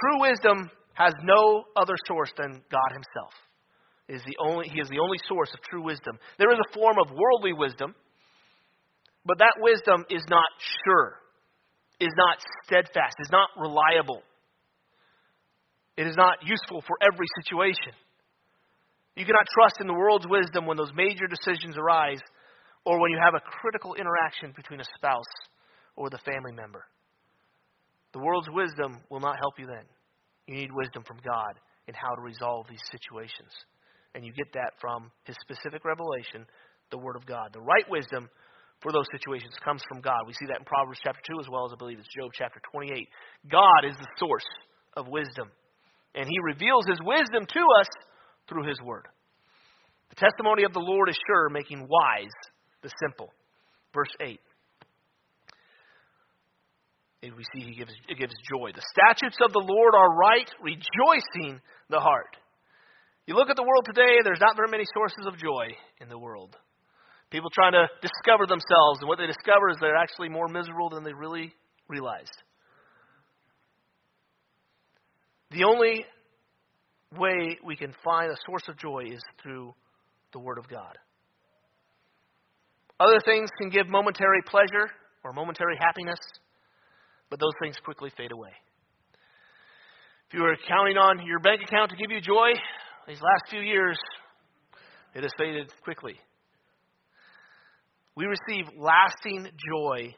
[0.00, 3.32] True wisdom has no other source than God Himself.
[4.08, 6.18] Is the only, he is the only source of true wisdom.
[6.38, 7.94] There is a form of worldly wisdom,
[9.26, 10.48] but that wisdom is not
[10.86, 11.16] sure,
[12.00, 14.22] is not steadfast, is not reliable.
[15.98, 17.90] It is not useful for every situation.
[19.18, 22.22] You cannot trust in the world's wisdom when those major decisions arise
[22.86, 25.34] or when you have a critical interaction between a spouse
[25.96, 26.86] or the family member.
[28.12, 29.82] The world's wisdom will not help you then.
[30.46, 31.58] You need wisdom from God
[31.88, 33.50] in how to resolve these situations.
[34.14, 36.46] And you get that from His specific revelation,
[36.94, 37.50] the Word of God.
[37.52, 38.30] The right wisdom
[38.80, 40.30] for those situations comes from God.
[40.30, 42.62] We see that in Proverbs chapter 2 as well as I believe it's Job chapter
[42.70, 42.94] 28.
[43.50, 44.46] God is the source
[44.94, 45.50] of wisdom,
[46.18, 47.86] and He reveals His wisdom to us
[48.48, 49.06] through His Word.
[50.10, 52.34] The testimony of the Lord is sure, making wise
[52.82, 53.32] the simple.
[53.94, 54.40] Verse 8.
[57.22, 58.70] And we see he gives, it gives joy.
[58.74, 62.36] The statutes of the Lord are right, rejoicing the heart.
[63.26, 66.18] You look at the world today, there's not very many sources of joy in the
[66.18, 66.56] world.
[67.30, 71.04] People trying to discover themselves, and what they discover is they're actually more miserable than
[71.04, 71.52] they really
[71.88, 72.42] realized.
[75.50, 76.04] The only
[77.16, 79.74] way we can find a source of joy is through
[80.32, 80.98] the Word of God.
[83.00, 84.90] Other things can give momentary pleasure
[85.24, 86.18] or momentary happiness,
[87.30, 88.50] but those things quickly fade away.
[90.28, 92.50] If you were counting on your bank account to give you joy,
[93.06, 93.96] these last few years,
[95.14, 96.16] it has faded quickly.
[98.14, 100.14] We receive lasting joy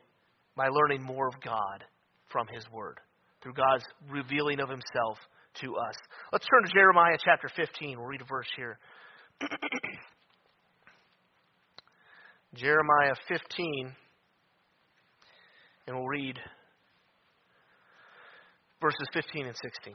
[0.57, 1.85] by learning more of God
[2.33, 2.99] from His Word,
[3.43, 5.19] through God's revealing of Himself
[5.63, 5.95] to us.
[6.33, 7.99] Let's turn to Jeremiah chapter 15.
[7.99, 8.79] We'll read a verse here.
[12.55, 13.95] Jeremiah 15,
[15.87, 16.39] and we'll read
[18.81, 19.95] verses 15 and 16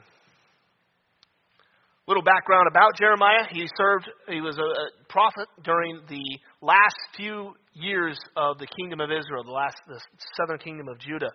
[2.06, 3.46] little background about Jeremiah.
[3.50, 9.10] He served, he was a, prophet during the last few years of the kingdom of
[9.10, 10.00] Israel, the last, the
[10.36, 11.30] southern kingdom of Judah.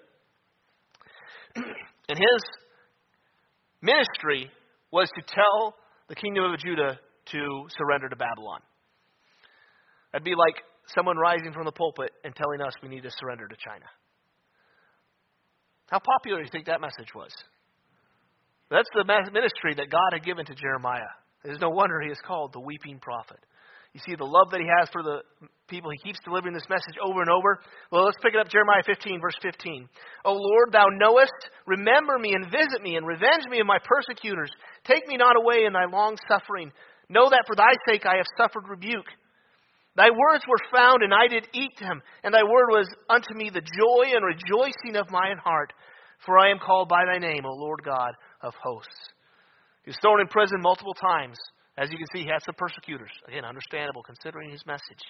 [2.09, 2.41] and his
[3.81, 4.49] ministry
[4.91, 5.75] was to tell
[6.09, 6.99] the kingdom of Judah
[7.31, 8.59] to surrender to Babylon.
[10.11, 10.55] That'd be like
[10.87, 13.85] someone rising from the pulpit and telling us we need to surrender to China.
[15.87, 17.31] How popular do you think that message was?
[18.69, 21.11] That's the ministry that God had given to Jeremiah.
[21.43, 23.39] It is no wonder he is called the weeping prophet.
[23.93, 25.19] You see the love that he has for the
[25.67, 25.91] people.
[25.91, 27.59] He keeps delivering this message over and over.
[27.91, 29.87] Well, let's pick it up Jeremiah 15, verse 15.
[30.23, 31.35] O Lord, thou knowest,
[31.67, 34.51] remember me and visit me and revenge me of my persecutors.
[34.85, 36.71] Take me not away in thy long suffering.
[37.09, 39.07] Know that for thy sake I have suffered rebuke.
[39.95, 43.49] Thy words were found, and I did eat them, and thy word was unto me
[43.49, 45.73] the joy and rejoicing of mine heart.
[46.25, 49.11] For I am called by thy name, O Lord God of hosts.
[49.83, 51.37] He was thrown in prison multiple times.
[51.77, 53.11] As you can see, he had some persecutors.
[53.27, 55.03] Again, understandable considering his message.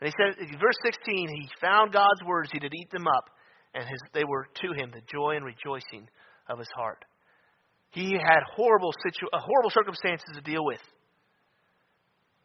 [0.00, 3.30] And he said, in verse 16, he found God's words, he did eat them up,
[3.74, 6.08] and his, they were to him the joy and rejoicing
[6.48, 7.04] of his heart.
[7.90, 10.80] He had horrible, situ- uh, horrible circumstances to deal with.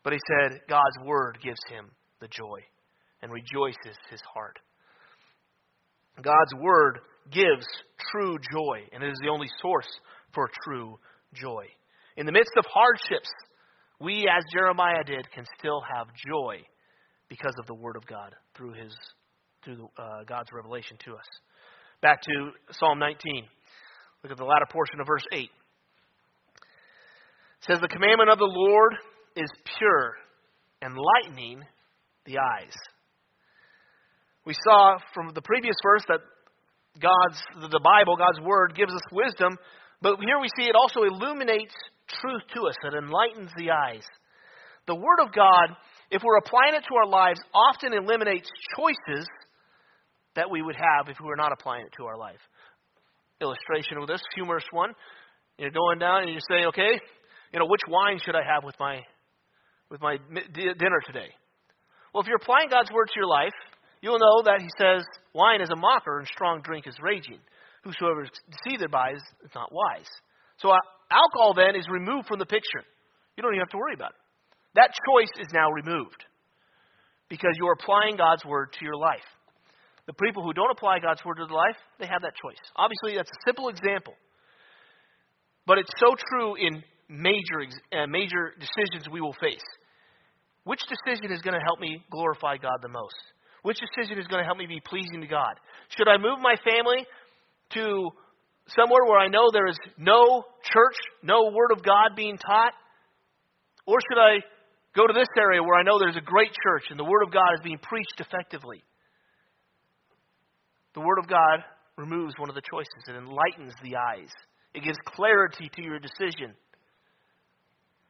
[0.03, 1.89] But he said, God's word gives him
[2.21, 2.59] the joy
[3.21, 4.59] and rejoices his heart.
[6.21, 6.99] God's word
[7.31, 7.65] gives
[8.11, 9.89] true joy, and it is the only source
[10.33, 10.99] for true
[11.33, 11.65] joy.
[12.17, 13.29] In the midst of hardships,
[14.01, 16.61] we, as Jeremiah did, can still have joy
[17.29, 18.93] because of the Word of God through His
[19.63, 21.25] through uh, God's revelation to us.
[22.01, 23.43] Back to Psalm 19.
[24.23, 25.39] Look at the latter portion of verse 8.
[25.39, 25.49] It
[27.67, 28.93] says, The commandment of the Lord
[29.35, 30.15] is pure,
[30.81, 31.63] enlightening
[32.25, 32.73] the eyes.
[34.45, 36.21] We saw from the previous verse that
[36.99, 39.57] God's the Bible, God's word gives us wisdom,
[40.01, 41.75] but here we see it also illuminates
[42.21, 44.03] truth to us, it enlightens the eyes.
[44.87, 45.75] The word of God,
[46.11, 49.27] if we're applying it to our lives, often eliminates choices
[50.35, 52.39] that we would have if we were not applying it to our life.
[53.41, 54.93] Illustration of this, humorous one.
[55.57, 56.99] You're going down and you say, okay,
[57.51, 59.01] you know, which wine should I have with my
[59.89, 60.17] with my
[60.53, 61.29] dinner today?
[62.13, 63.53] Well, if you're applying God's word to your life,
[64.01, 67.39] you'll know that he says, Wine is a mocker, and strong drink is raging.
[67.83, 69.23] Whosoever is deceived thereby is,
[69.55, 70.09] not wise.
[70.57, 70.77] So uh,
[71.11, 72.83] alcohol then is removed from the picture.
[73.35, 74.21] You don't even have to worry about it.
[74.75, 76.23] That choice is now removed
[77.29, 79.25] because you're applying God's word to your life.
[80.07, 82.61] The people who don't apply God's word to their life, they have that choice.
[82.75, 84.13] Obviously, that's a simple example.
[85.65, 87.59] But it's so true in major,
[87.91, 89.65] uh, major decisions we will face.
[90.63, 93.19] Which decision is going to help me glorify God the most?
[93.63, 95.59] Which decision is going to help me be pleasing to God?
[95.97, 97.05] Should I move my family
[97.73, 98.11] to
[98.75, 102.73] somewhere where I know there is no church, no Word of God being taught?
[103.85, 104.43] Or should I
[104.95, 107.31] go to this area where I know there's a great church and the Word of
[107.31, 108.83] God is being preached effectively?
[110.93, 111.63] The Word of God
[111.97, 114.31] removes one of the choices, it enlightens the eyes,
[114.73, 116.53] it gives clarity to your decision.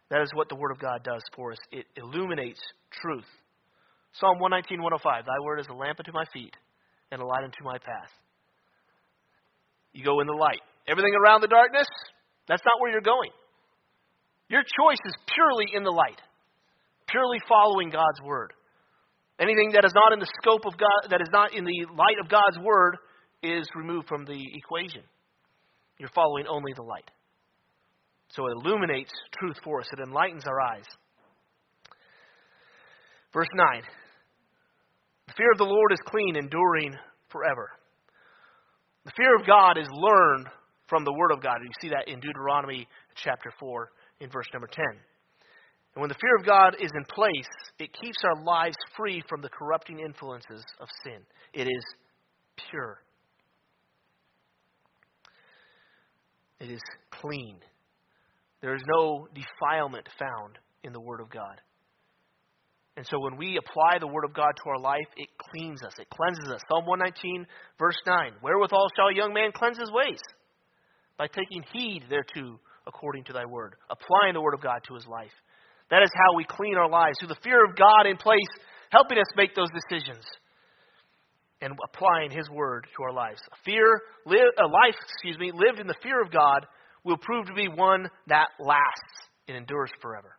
[0.10, 1.58] That is what the Word of God does for us.
[1.72, 2.62] It illuminates
[3.02, 3.28] truth.
[4.14, 5.26] Psalm 119, 105.
[5.26, 6.56] Thy word is a lamp unto my feet
[7.12, 8.10] and a light unto my path.
[9.94, 10.62] You go in the light.
[10.88, 11.88] Everything around the darkness,
[12.48, 13.32] that's not where you're going.
[14.50, 16.22] Your choice is purely in the light,
[17.08, 18.54] purely following God's word.
[19.40, 22.18] Anything that is not in the scope of God, that is not in the light
[22.24, 22.98] of God's word,
[23.44, 25.04] is removed from the equation.
[26.00, 27.10] You're following only the light.
[28.30, 30.86] So it illuminates truth for us, it enlightens our eyes.
[33.34, 33.82] Verse 9
[35.28, 36.96] The fear of the Lord is clean, enduring
[37.30, 37.72] forever.
[39.08, 40.48] The fear of God is learned
[40.90, 41.60] from the Word of God.
[41.64, 43.90] You see that in Deuteronomy chapter 4
[44.20, 44.84] in verse number 10.
[45.96, 47.48] And when the fear of God is in place,
[47.80, 51.22] it keeps our lives free from the corrupting influences of sin.
[51.54, 51.84] It is
[52.70, 53.00] pure,
[56.60, 57.60] it is clean.
[58.60, 61.62] There is no defilement found in the Word of God.
[62.98, 65.94] And so when we apply the Word of God to our life, it cleans us,
[66.00, 66.62] it cleanses us.
[66.68, 67.46] Psalm 119,
[67.78, 70.20] verse 9 Wherewithal shall a young man cleanse his ways?
[71.16, 75.06] By taking heed thereto according to thy word, applying the Word of God to his
[75.06, 75.34] life.
[75.90, 78.52] That is how we clean our lives, through the fear of God in place,
[78.90, 80.26] helping us make those decisions
[81.62, 83.40] and applying His Word to our lives.
[83.52, 86.66] A fear, a life, excuse me, lived in the fear of God
[87.04, 90.36] will prove to be one that lasts and endures forever.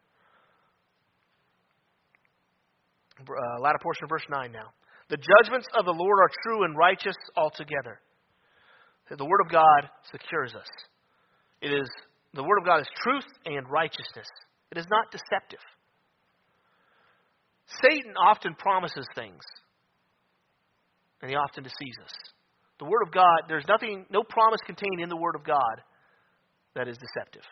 [3.20, 4.70] Uh, latter portion of verse 9 now.
[5.11, 8.00] The judgments of the Lord are true and righteous altogether.
[9.11, 10.68] The Word of God secures us.
[11.62, 11.88] It is
[12.35, 14.28] the Word of God is truth and righteousness.
[14.70, 15.64] It is not deceptive.
[17.83, 19.40] Satan often promises things,
[21.22, 22.12] and he often deceives us.
[22.78, 25.83] The Word of God, there's nothing, no promise contained in the Word of God
[26.74, 27.42] that is deceptive.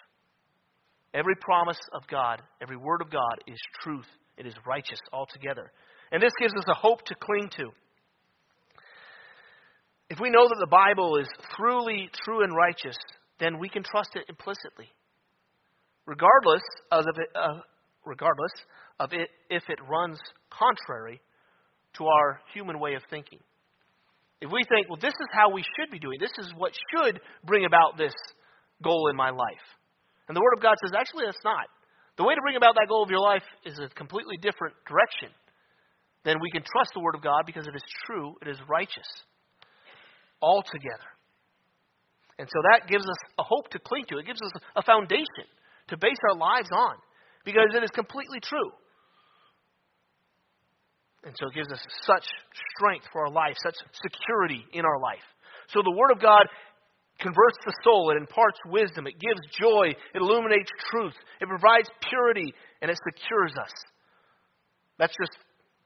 [1.17, 4.07] Every promise of God, every word of God is truth.
[4.37, 5.73] It is righteous altogether.
[6.13, 7.71] And this gives us a hope to cling to.
[10.09, 12.97] If we know that the Bible is truly true and righteous,
[13.41, 14.89] then we can trust it implicitly,
[16.07, 17.61] regardless of it, uh,
[18.05, 18.53] regardless
[19.01, 20.19] of it if it runs
[20.49, 21.21] contrary
[21.99, 23.41] to our human way of thinking.
[24.41, 27.21] If we think, well, this is how we should be doing, this is what should
[27.45, 28.15] bring about this
[28.83, 29.67] goal in my life.
[30.29, 31.67] And the Word of God says, actually, that's not.
[32.17, 35.29] The way to bring about that goal of your life is a completely different direction.
[36.25, 39.07] Then we can trust the Word of God because it is true, it is righteous.
[40.41, 41.11] Altogether.
[42.39, 44.19] And so that gives us a hope to cling to.
[44.19, 45.49] It gives us a foundation
[45.89, 46.97] to base our lives on
[47.45, 48.71] because it is completely true.
[51.25, 52.27] And so it gives us such
[52.77, 55.25] strength for our life, such security in our life.
[55.69, 56.47] So the Word of God
[57.19, 62.53] converts the soul, it imparts wisdom, it gives joy, it illuminates truth, it provides purity,
[62.83, 63.73] and it secures us.
[64.99, 65.37] That's just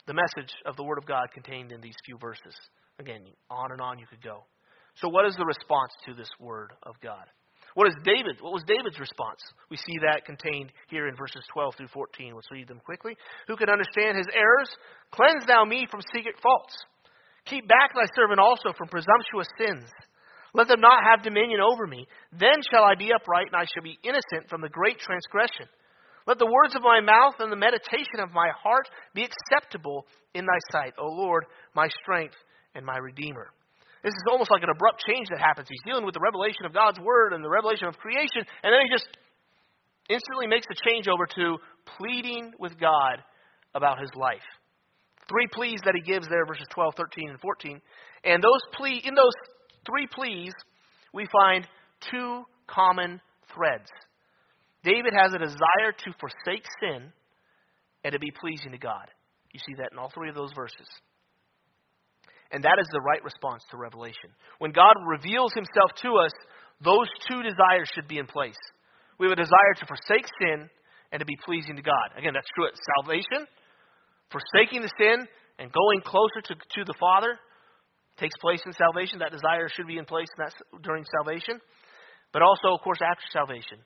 [0.07, 2.55] the message of the Word of God contained in these few verses.
[2.99, 4.45] Again, on and on you could go.
[4.97, 7.25] So, what is the response to this Word of God?
[7.75, 8.37] What is David?
[8.41, 9.39] What was David's response?
[9.71, 12.35] We see that contained here in verses 12 through 14.
[12.35, 13.17] Let's read them quickly.
[13.47, 14.71] Who can understand his errors?
[15.13, 16.75] Cleanse thou me from secret faults.
[17.47, 19.87] Keep back thy servant also from presumptuous sins.
[20.55, 22.07] Let them not have dominion over me.
[22.33, 25.67] Then shall I be upright, and I shall be innocent from the great transgression.
[26.27, 30.45] Let the words of my mouth and the meditation of my heart be acceptable in
[30.45, 32.37] thy sight, O Lord, my strength
[32.75, 33.51] and my redeemer.
[34.03, 35.69] This is almost like an abrupt change that happens.
[35.69, 38.81] He's dealing with the revelation of God's word and the revelation of creation, and then
[38.85, 39.09] he just
[40.09, 41.59] instantly makes the change over to
[41.99, 43.23] pleading with God
[43.75, 44.45] about his life.
[45.29, 47.81] Three pleas that he gives there, verses 12, 13, and 14.
[48.25, 49.37] And those plea, in those
[49.87, 50.53] three pleas,
[51.13, 51.67] we find
[52.11, 53.21] two common
[53.55, 53.89] threads.
[54.83, 57.13] David has a desire to forsake sin
[58.05, 59.07] and to be pleasing to God.
[59.53, 60.89] You see that in all three of those verses.
[62.53, 64.31] And that is the right response to revelation.
[64.59, 66.33] When God reveals himself to us,
[66.83, 68.59] those two desires should be in place.
[69.19, 70.71] We have a desire to forsake sin
[71.13, 72.17] and to be pleasing to God.
[72.17, 73.47] Again, that's true at salvation.
[74.33, 75.27] Forsaking the sin
[75.59, 77.39] and going closer to, to the Father
[78.21, 79.19] takes place in salvation.
[79.19, 80.29] That desire should be in place
[80.83, 81.59] during salvation.
[82.33, 83.79] But also, of course, after salvation.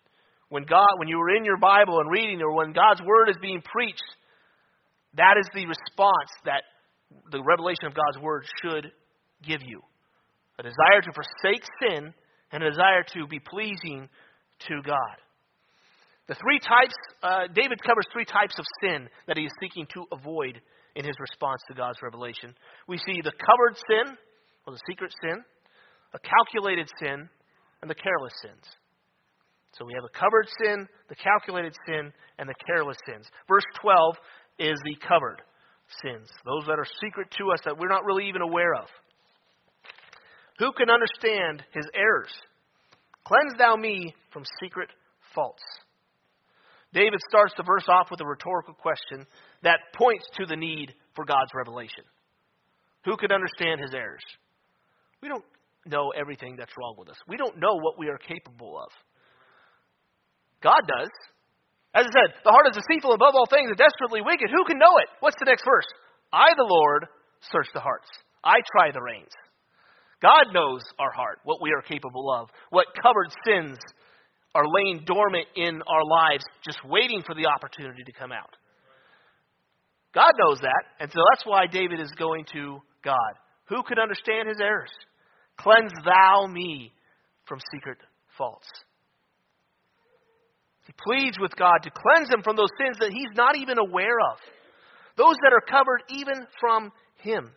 [0.51, 3.37] When God, when you were in your Bible and reading, or when God's word is
[3.41, 4.05] being preached,
[5.16, 6.62] that is the response that
[7.30, 8.93] the revelation of God's word should
[9.47, 9.80] give you.
[10.59, 12.12] A desire to forsake sin
[12.53, 14.09] and a desire to be pleasing
[14.68, 15.16] to God.
[16.28, 20.07] The three types, uh, David covers three types of sin that he is seeking to
[20.12, 20.61] avoid
[20.97, 22.55] in his response to God's revelation.
[22.89, 24.17] We see the covered sin,
[24.67, 25.43] or the secret sin,
[26.13, 27.29] a calculated sin,
[27.83, 28.65] and the careless sins.
[29.79, 33.27] So we have the covered sin, the calculated sin, and the careless sins.
[33.49, 34.17] Verse 12
[34.59, 35.43] is the covered
[36.03, 38.87] sins, those that are secret to us that we're not really even aware of.
[40.59, 42.31] Who can understand his errors?
[43.27, 44.91] Cleanse thou me from secret
[45.35, 45.63] faults.
[46.93, 49.27] David starts the verse off with a rhetorical question
[49.65, 52.05] that points to the need for God's revelation.
[53.05, 54.25] Who can understand his errors?
[55.21, 55.45] We don't
[55.87, 57.17] know everything that's wrong with us.
[57.29, 58.91] We don't know what we are capable of.
[60.62, 61.11] God does.
[61.95, 64.49] As I said, the heart is deceitful above all things and desperately wicked.
[64.51, 65.09] Who can know it?
[65.21, 65.87] What's the next verse?
[66.33, 67.07] I, the Lord,
[67.53, 68.09] search the hearts.
[68.43, 69.31] I try the reins.
[70.21, 73.79] God knows our heart, what we are capable of, what covered sins
[74.55, 78.57] are laying dormant in our lives, just waiting for the opportunity to come out.
[80.15, 83.35] God knows that, and so that's why David is going to God.
[83.69, 84.93] Who could understand his errors?
[85.59, 86.93] Cleanse thou me
[87.47, 87.99] from secret
[88.39, 88.69] faults.
[90.87, 94.21] He pleads with God to cleanse him from those sins that he's not even aware
[94.33, 94.39] of,
[95.17, 97.51] those that are covered even from him.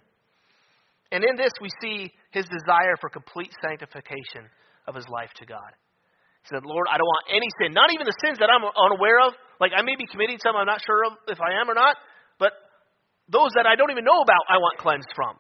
[1.11, 4.47] And in this, we see his desire for complete sanctification
[4.87, 5.71] of his life to God.
[6.43, 9.19] He said, Lord, I don't want any sin, not even the sins that I'm unaware
[9.27, 9.33] of.
[9.59, 11.97] Like I may be committing some I'm not sure of if I am or not,
[12.39, 12.53] but
[13.29, 15.35] those that I don't even know about, I want cleansed from.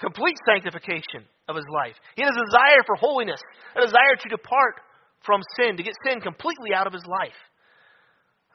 [0.00, 1.96] Complete sanctification of his life.
[2.16, 3.40] He has a desire for holiness,
[3.76, 4.82] a desire to depart
[5.24, 7.38] from sin, to get sin completely out of his life,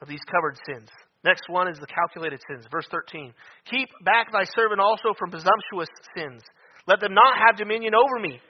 [0.02, 0.88] of these covered sins.
[1.24, 2.66] Next one is the calculated sins.
[2.70, 3.32] Verse 13.
[3.70, 6.42] Keep back thy servant also from presumptuous sins.
[6.86, 8.40] Let them not have dominion over me.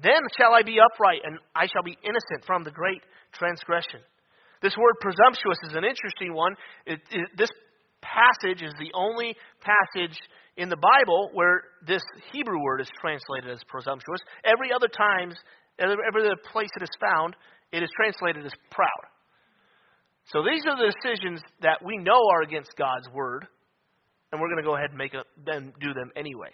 [0.00, 3.02] Then shall I be upright, and I shall be innocent from the great
[3.32, 4.00] transgression.
[4.62, 6.54] This word presumptuous is an interesting one.
[6.86, 7.50] It, it, this
[8.02, 10.18] passage is the only passage
[10.56, 14.20] in the Bible where this Hebrew word is translated as presumptuous.
[14.44, 15.36] Every other times
[15.78, 17.36] every other place it is found,
[17.72, 19.04] it is translated as proud.
[20.32, 23.46] So these are the decisions that we know are against God's word,
[24.30, 26.50] and we're going to go ahead and make them do them anyway.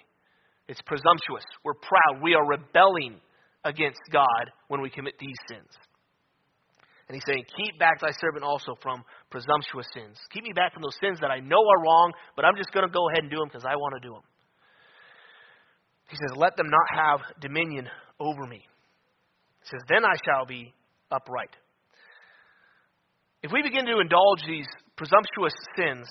[0.68, 1.44] It's presumptuous.
[1.64, 2.22] We're proud.
[2.22, 3.20] We are rebelling
[3.64, 5.68] against God when we commit these sins.
[7.08, 9.04] And he's saying, Keep back thy servant also from
[9.34, 10.14] presumptuous sins.
[10.30, 12.86] Keep me back from those sins that I know are wrong, but I'm just going
[12.86, 14.22] to go ahead and do them because I want to do them.
[16.06, 17.90] He says, Let them not have dominion
[18.22, 18.62] over me.
[18.62, 20.70] He says, Then I shall be
[21.10, 21.50] upright.
[23.42, 26.06] If we begin to indulge these presumptuous sins,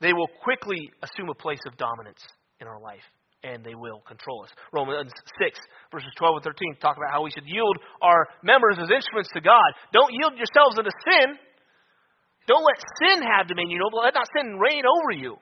[0.00, 2.22] they will quickly assume a place of dominance
[2.62, 3.04] in our life,
[3.42, 4.54] and they will control us.
[4.72, 5.10] Romans
[5.42, 5.58] 6,
[5.90, 9.42] verses 12 and 13 talk about how we should yield our members as instruments to
[9.42, 9.74] God.
[9.92, 11.49] Don't yield yourselves into sin.
[12.50, 13.94] Don't let sin have dominion over.
[13.94, 14.02] you.
[14.02, 15.36] Let not sin reign over you.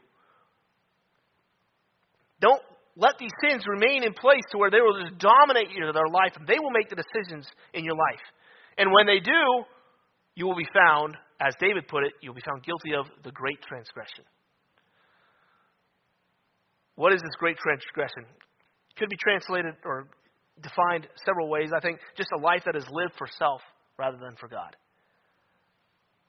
[2.39, 2.61] Don't
[2.97, 6.37] let these sins remain in place to where they will just dominate you their life
[6.37, 8.21] and they will make the decisions in your life.
[8.77, 9.65] And when they do,
[10.35, 13.63] you will be found, as David put it, you'll be found guilty of the great
[13.63, 14.29] transgression.
[16.97, 18.29] What is this great transgression?
[18.99, 20.09] Could be translated or
[20.61, 21.71] defined several ways.
[21.75, 23.63] I think just a life that is lived for self
[23.97, 24.77] rather than for God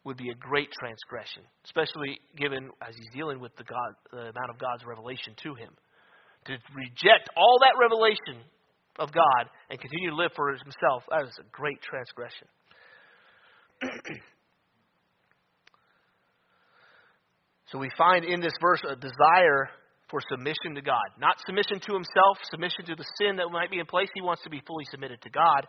[0.06, 4.50] would be a great transgression, especially given as he's dealing with the, God, the amount
[4.50, 5.70] of God's revelation to him
[6.45, 8.41] to reject all that revelation
[8.97, 12.47] of God and continue to live for himself, that is a great transgression.
[17.72, 19.70] so we find in this verse a desire
[20.10, 21.06] for submission to God.
[21.20, 24.10] Not submission to himself, submission to the sin that might be in place.
[24.14, 25.68] He wants to be fully submitted to God,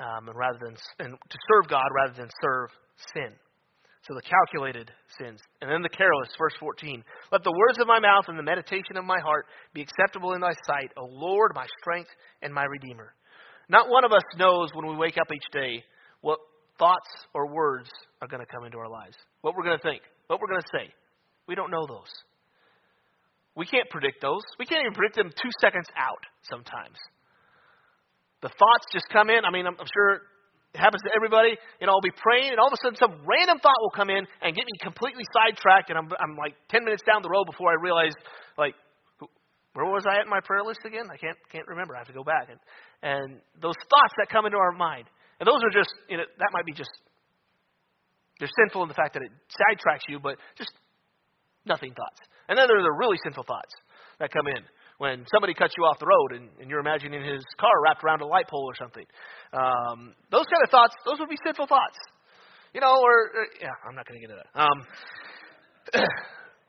[0.00, 2.70] um, and rather than and to serve God rather than serve
[3.14, 3.32] sin.
[4.06, 5.40] So the calculated sins.
[5.60, 7.04] And then the careless, verse 14.
[7.30, 10.40] Let the words of my mouth and the meditation of my heart be acceptable in
[10.40, 12.10] thy sight, O Lord, my strength
[12.42, 13.14] and my redeemer.
[13.68, 15.84] Not one of us knows when we wake up each day
[16.20, 16.40] what
[16.78, 17.88] thoughts or words
[18.20, 20.62] are going to come into our lives, what we're going to think, what we're going
[20.62, 20.92] to say.
[21.46, 22.10] We don't know those.
[23.54, 24.42] We can't predict those.
[24.58, 26.96] We can't even predict them two seconds out sometimes.
[28.40, 29.44] The thoughts just come in.
[29.44, 30.22] I mean, I'm, I'm sure
[30.72, 31.56] it happens to everybody.
[31.80, 34.24] And I'll be praying, and all of a sudden, some random thought will come in
[34.40, 35.90] and get me completely sidetracked.
[35.90, 38.16] And I'm, I'm like 10 minutes down the road before I realize,
[38.56, 38.74] like,
[39.72, 41.08] where was I at in my prayer list again?
[41.08, 41.96] I can't can't remember.
[41.96, 42.52] I have to go back.
[42.52, 42.60] And
[43.00, 45.08] and those thoughts that come into our mind,
[45.40, 46.92] and those are just, you know, that might be just,
[48.38, 50.70] they're sinful in the fact that it sidetracks you, but just
[51.64, 52.20] nothing thoughts.
[52.48, 53.74] And then there are the really sinful thoughts
[54.20, 54.62] that come in
[55.02, 58.22] when somebody cuts you off the road and, and you're imagining his car wrapped around
[58.22, 59.02] a light pole or something.
[59.50, 61.98] Um, those kind of thoughts, those would be sinful thoughts.
[62.70, 64.54] You know, or, or yeah, I'm not going to get into that.
[64.54, 64.78] Um,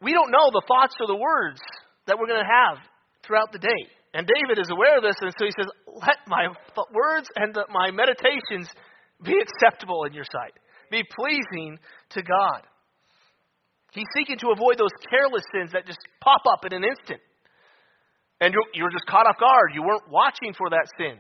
[0.01, 1.61] we don't know the thoughts or the words
[2.09, 2.81] that we're going to have
[3.21, 3.81] throughout the day.
[4.17, 6.49] And David is aware of this, and so he says, Let my
[6.89, 8.65] words and my meditations
[9.21, 10.57] be acceptable in your sight,
[10.89, 11.77] be pleasing
[12.17, 12.65] to God.
[13.93, 17.21] He's seeking to avoid those careless sins that just pop up in an instant.
[18.41, 19.71] And you're, you're just caught off guard.
[19.73, 21.19] You weren't watching for that sin.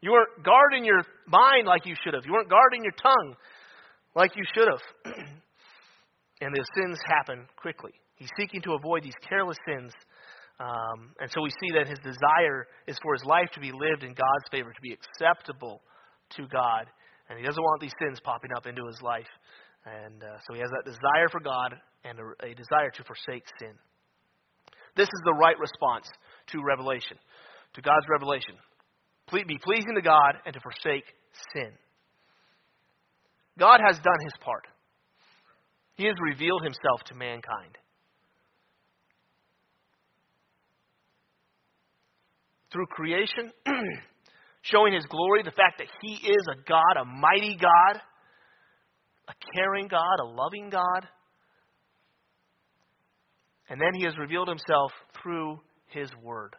[0.00, 2.24] You weren't guarding your mind like you should have.
[2.26, 3.34] You weren't guarding your tongue
[4.14, 5.14] like you should have.
[6.40, 7.92] and the sins happen quickly.
[8.16, 9.92] He's seeking to avoid these careless sins.
[10.60, 14.04] Um, and so we see that his desire is for his life to be lived
[14.04, 15.82] in God's favor, to be acceptable
[16.36, 16.86] to God.
[17.28, 19.30] And he doesn't want these sins popping up into his life.
[19.84, 21.74] And uh, so he has that desire for God
[22.04, 23.74] and a, a desire to forsake sin.
[24.96, 26.06] This is the right response
[26.48, 27.16] to revelation,
[27.74, 28.54] to God's revelation.
[29.32, 31.04] Be pleasing to God and to forsake
[31.54, 31.72] sin.
[33.58, 34.66] God has done his part.
[35.96, 37.78] He has revealed himself to mankind.
[42.72, 43.52] Through creation,
[44.62, 48.00] showing his glory, the fact that he is a God, a mighty God,
[49.28, 51.08] a caring God, a loving God.
[53.68, 54.90] And then he has revealed himself
[55.22, 55.60] through
[55.94, 56.54] his word.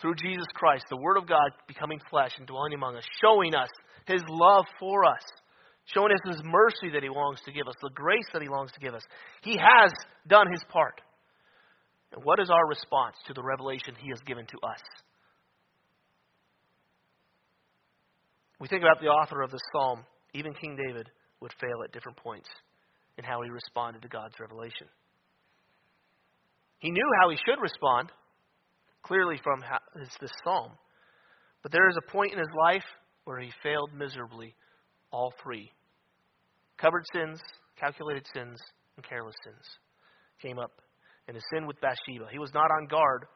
[0.00, 3.68] Through Jesus Christ, the word of God becoming flesh and dwelling among us, showing us
[4.06, 5.22] his love for us,
[5.86, 8.72] showing us his mercy that he longs to give us, the grace that he longs
[8.72, 9.02] to give us.
[9.42, 9.92] He has
[10.26, 11.00] done his part.
[12.12, 14.80] And what is our response to the revelation he has given to us?
[18.58, 20.04] We think about the author of this psalm,
[20.34, 21.08] even King David
[21.40, 22.48] would fail at different points
[23.16, 24.86] in how he responded to God's revelation.
[26.80, 28.10] He knew how he should respond,
[29.02, 29.62] clearly from
[29.94, 30.72] this psalm.
[31.62, 32.84] But there is a point in his life
[33.24, 34.54] where he failed miserably,
[35.12, 35.70] all three
[36.78, 37.38] covered sins,
[37.78, 38.58] calculated sins,
[38.96, 39.64] and careless sins
[40.40, 40.72] came up.
[41.28, 42.26] And his sin with Bathsheba.
[42.32, 43.26] He was not on guard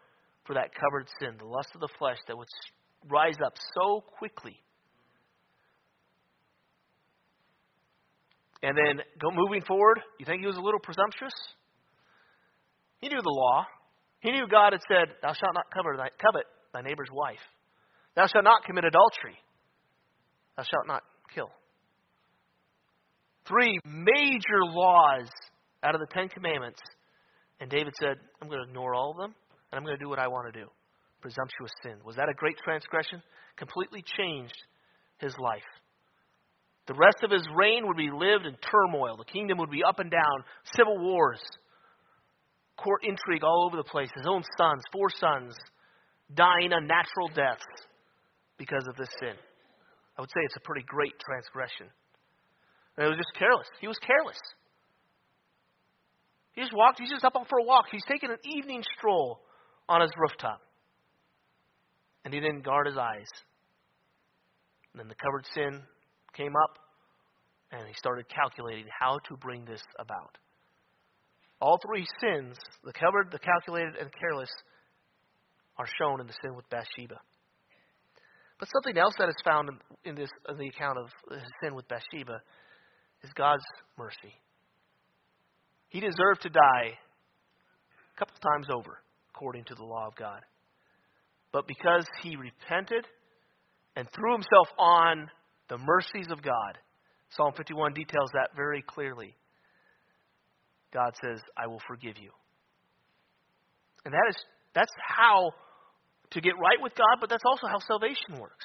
[0.47, 2.49] for that covered sin, the lust of the flesh that would
[3.09, 4.57] rise up so quickly.
[8.63, 11.35] And then go moving forward, you think he was a little presumptuous?
[13.05, 13.67] He knew the law.
[14.21, 17.45] He knew God had said, Thou shalt not covet thy neighbor's wife.
[18.17, 19.37] Thou shalt not commit adultery.
[20.57, 21.03] Thou shalt not
[21.35, 21.51] kill.
[23.47, 25.29] Three major laws
[25.83, 26.81] out of the Ten Commandments.
[27.61, 29.35] And David said, I'm going to ignore all of them,
[29.71, 30.67] and I'm going to do what I want to do.
[31.21, 31.97] Presumptuous sin.
[32.07, 33.23] Was that a great transgression?
[33.57, 34.57] Completely changed
[35.19, 35.69] his life.
[36.87, 39.19] The rest of his reign would be lived in turmoil.
[39.19, 40.45] The kingdom would be up and down,
[40.75, 41.43] civil wars
[42.77, 44.11] court intrigue all over the place.
[44.17, 45.55] His own sons, four sons,
[46.35, 47.65] dying unnatural deaths
[48.59, 49.35] because of this sin.
[50.17, 51.87] I would say it's a pretty great transgression.
[52.97, 53.67] And it was just careless.
[53.81, 54.39] He was careless.
[56.53, 57.87] He just walked, he's just up for a walk.
[57.91, 59.41] He's taking an evening stroll
[59.89, 60.61] on his rooftop.
[62.25, 63.29] And he didn't guard his eyes.
[64.93, 65.83] And then the covered sin
[66.37, 66.79] came up,
[67.73, 70.39] and he started calculating how to bring this about.
[71.61, 74.51] All three sins, the covered, the calculated, and careless,
[75.79, 77.21] are shown in the sin with Bathsheba.
[78.59, 79.71] But something else that is found
[80.05, 82.41] in, this in the account of his sin with Bathsheba
[83.23, 83.65] is God's
[83.99, 84.35] mercy.
[85.89, 86.99] He deserved to die
[88.15, 89.01] a couple times over,
[89.35, 90.41] according to the law of God.
[91.53, 93.07] But because he repented
[93.97, 95.29] and threw himself on
[95.69, 96.79] the mercies of God,
[97.31, 99.35] Psalm 51 details that very clearly.
[100.95, 102.31] God says, I will forgive you.
[104.05, 104.37] And that is
[104.75, 105.51] that's how
[106.31, 108.65] to get right with God, but that's also how salvation works.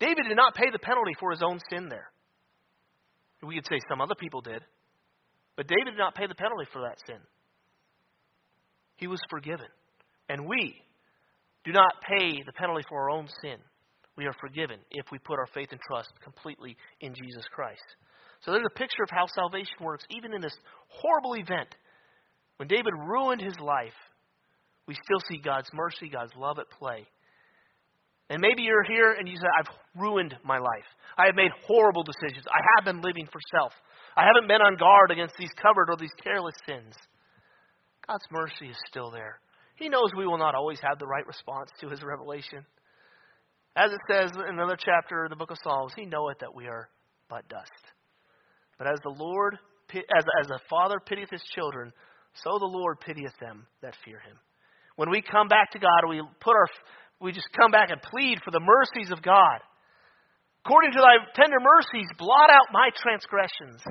[0.00, 2.10] David did not pay the penalty for his own sin there.
[3.42, 4.62] We could say some other people did.
[5.56, 7.18] But David did not pay the penalty for that sin.
[8.96, 9.66] He was forgiven.
[10.28, 10.74] And we
[11.64, 13.58] do not pay the penalty for our own sin.
[14.16, 17.84] We are forgiven if we put our faith and trust completely in Jesus Christ.
[18.44, 20.56] So there's a picture of how salvation works, even in this
[20.88, 21.74] horrible event.
[22.56, 23.96] When David ruined his life,
[24.86, 27.06] we still see God's mercy, God's love at play.
[28.30, 30.88] And maybe you're here and you say, I've ruined my life.
[31.16, 32.44] I have made horrible decisions.
[32.46, 33.72] I have been living for self.
[34.16, 36.94] I haven't been on guard against these covered or these careless sins.
[38.06, 39.40] God's mercy is still there.
[39.76, 42.66] He knows we will not always have the right response to his revelation.
[43.76, 46.66] As it says in another chapter in the book of Psalms, he knoweth that we
[46.66, 46.88] are
[47.30, 47.70] but dust.
[48.78, 49.58] But as the Lord,
[49.92, 51.92] as, as a father pitieth his children,
[52.44, 54.38] so the Lord pitieth them that fear him.
[54.96, 56.68] When we come back to God, we put our,
[57.20, 59.58] we just come back and plead for the mercies of God.
[60.64, 63.82] According to thy tender mercies, blot out my transgressions.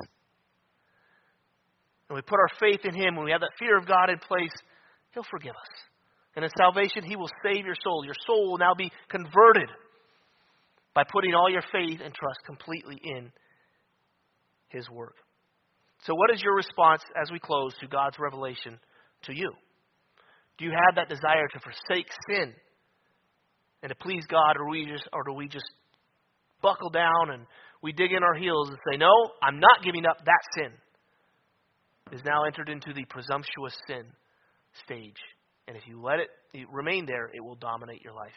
[2.09, 4.19] And we put our faith in him, when we have that fear of God in
[4.19, 4.53] place,
[5.13, 5.73] he'll forgive us.
[6.35, 8.05] And in salvation, he will save your soul.
[8.05, 9.69] Your soul will now be converted
[10.93, 13.31] by putting all your faith and trust completely in
[14.69, 15.15] His work.
[16.05, 18.79] So, what is your response as we close to God's revelation
[19.23, 19.51] to you?
[20.57, 22.53] Do you have that desire to forsake sin
[23.83, 25.65] and to please God, or, we just, or do we just
[26.61, 27.45] buckle down and
[27.81, 29.11] we dig in our heels and say, No,
[29.41, 30.71] I'm not giving up that sin?
[32.11, 34.03] Is now entered into the presumptuous sin
[34.85, 35.17] stage.
[35.67, 36.29] And if you let it
[36.71, 38.31] remain there, it will dominate your life.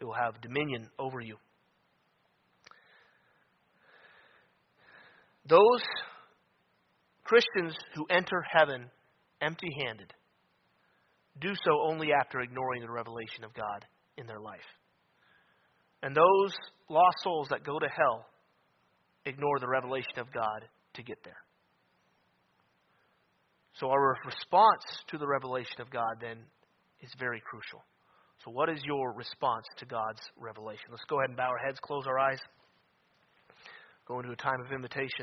[0.00, 1.36] It will have dominion over you.
[5.46, 5.82] Those
[7.24, 8.90] Christians who enter heaven
[9.40, 10.12] empty handed
[11.40, 13.84] do so only after ignoring the revelation of God
[14.16, 14.60] in their life.
[16.02, 16.54] And those
[16.88, 18.26] lost souls that go to hell
[19.24, 21.40] ignore the revelation of God to get there.
[23.80, 26.38] So, our response to the revelation of God then
[27.00, 27.82] is very crucial.
[28.44, 30.84] So, what is your response to God's revelation?
[30.90, 32.38] Let's go ahead and bow our heads, close our eyes,
[34.06, 35.22] go into a time of invitation.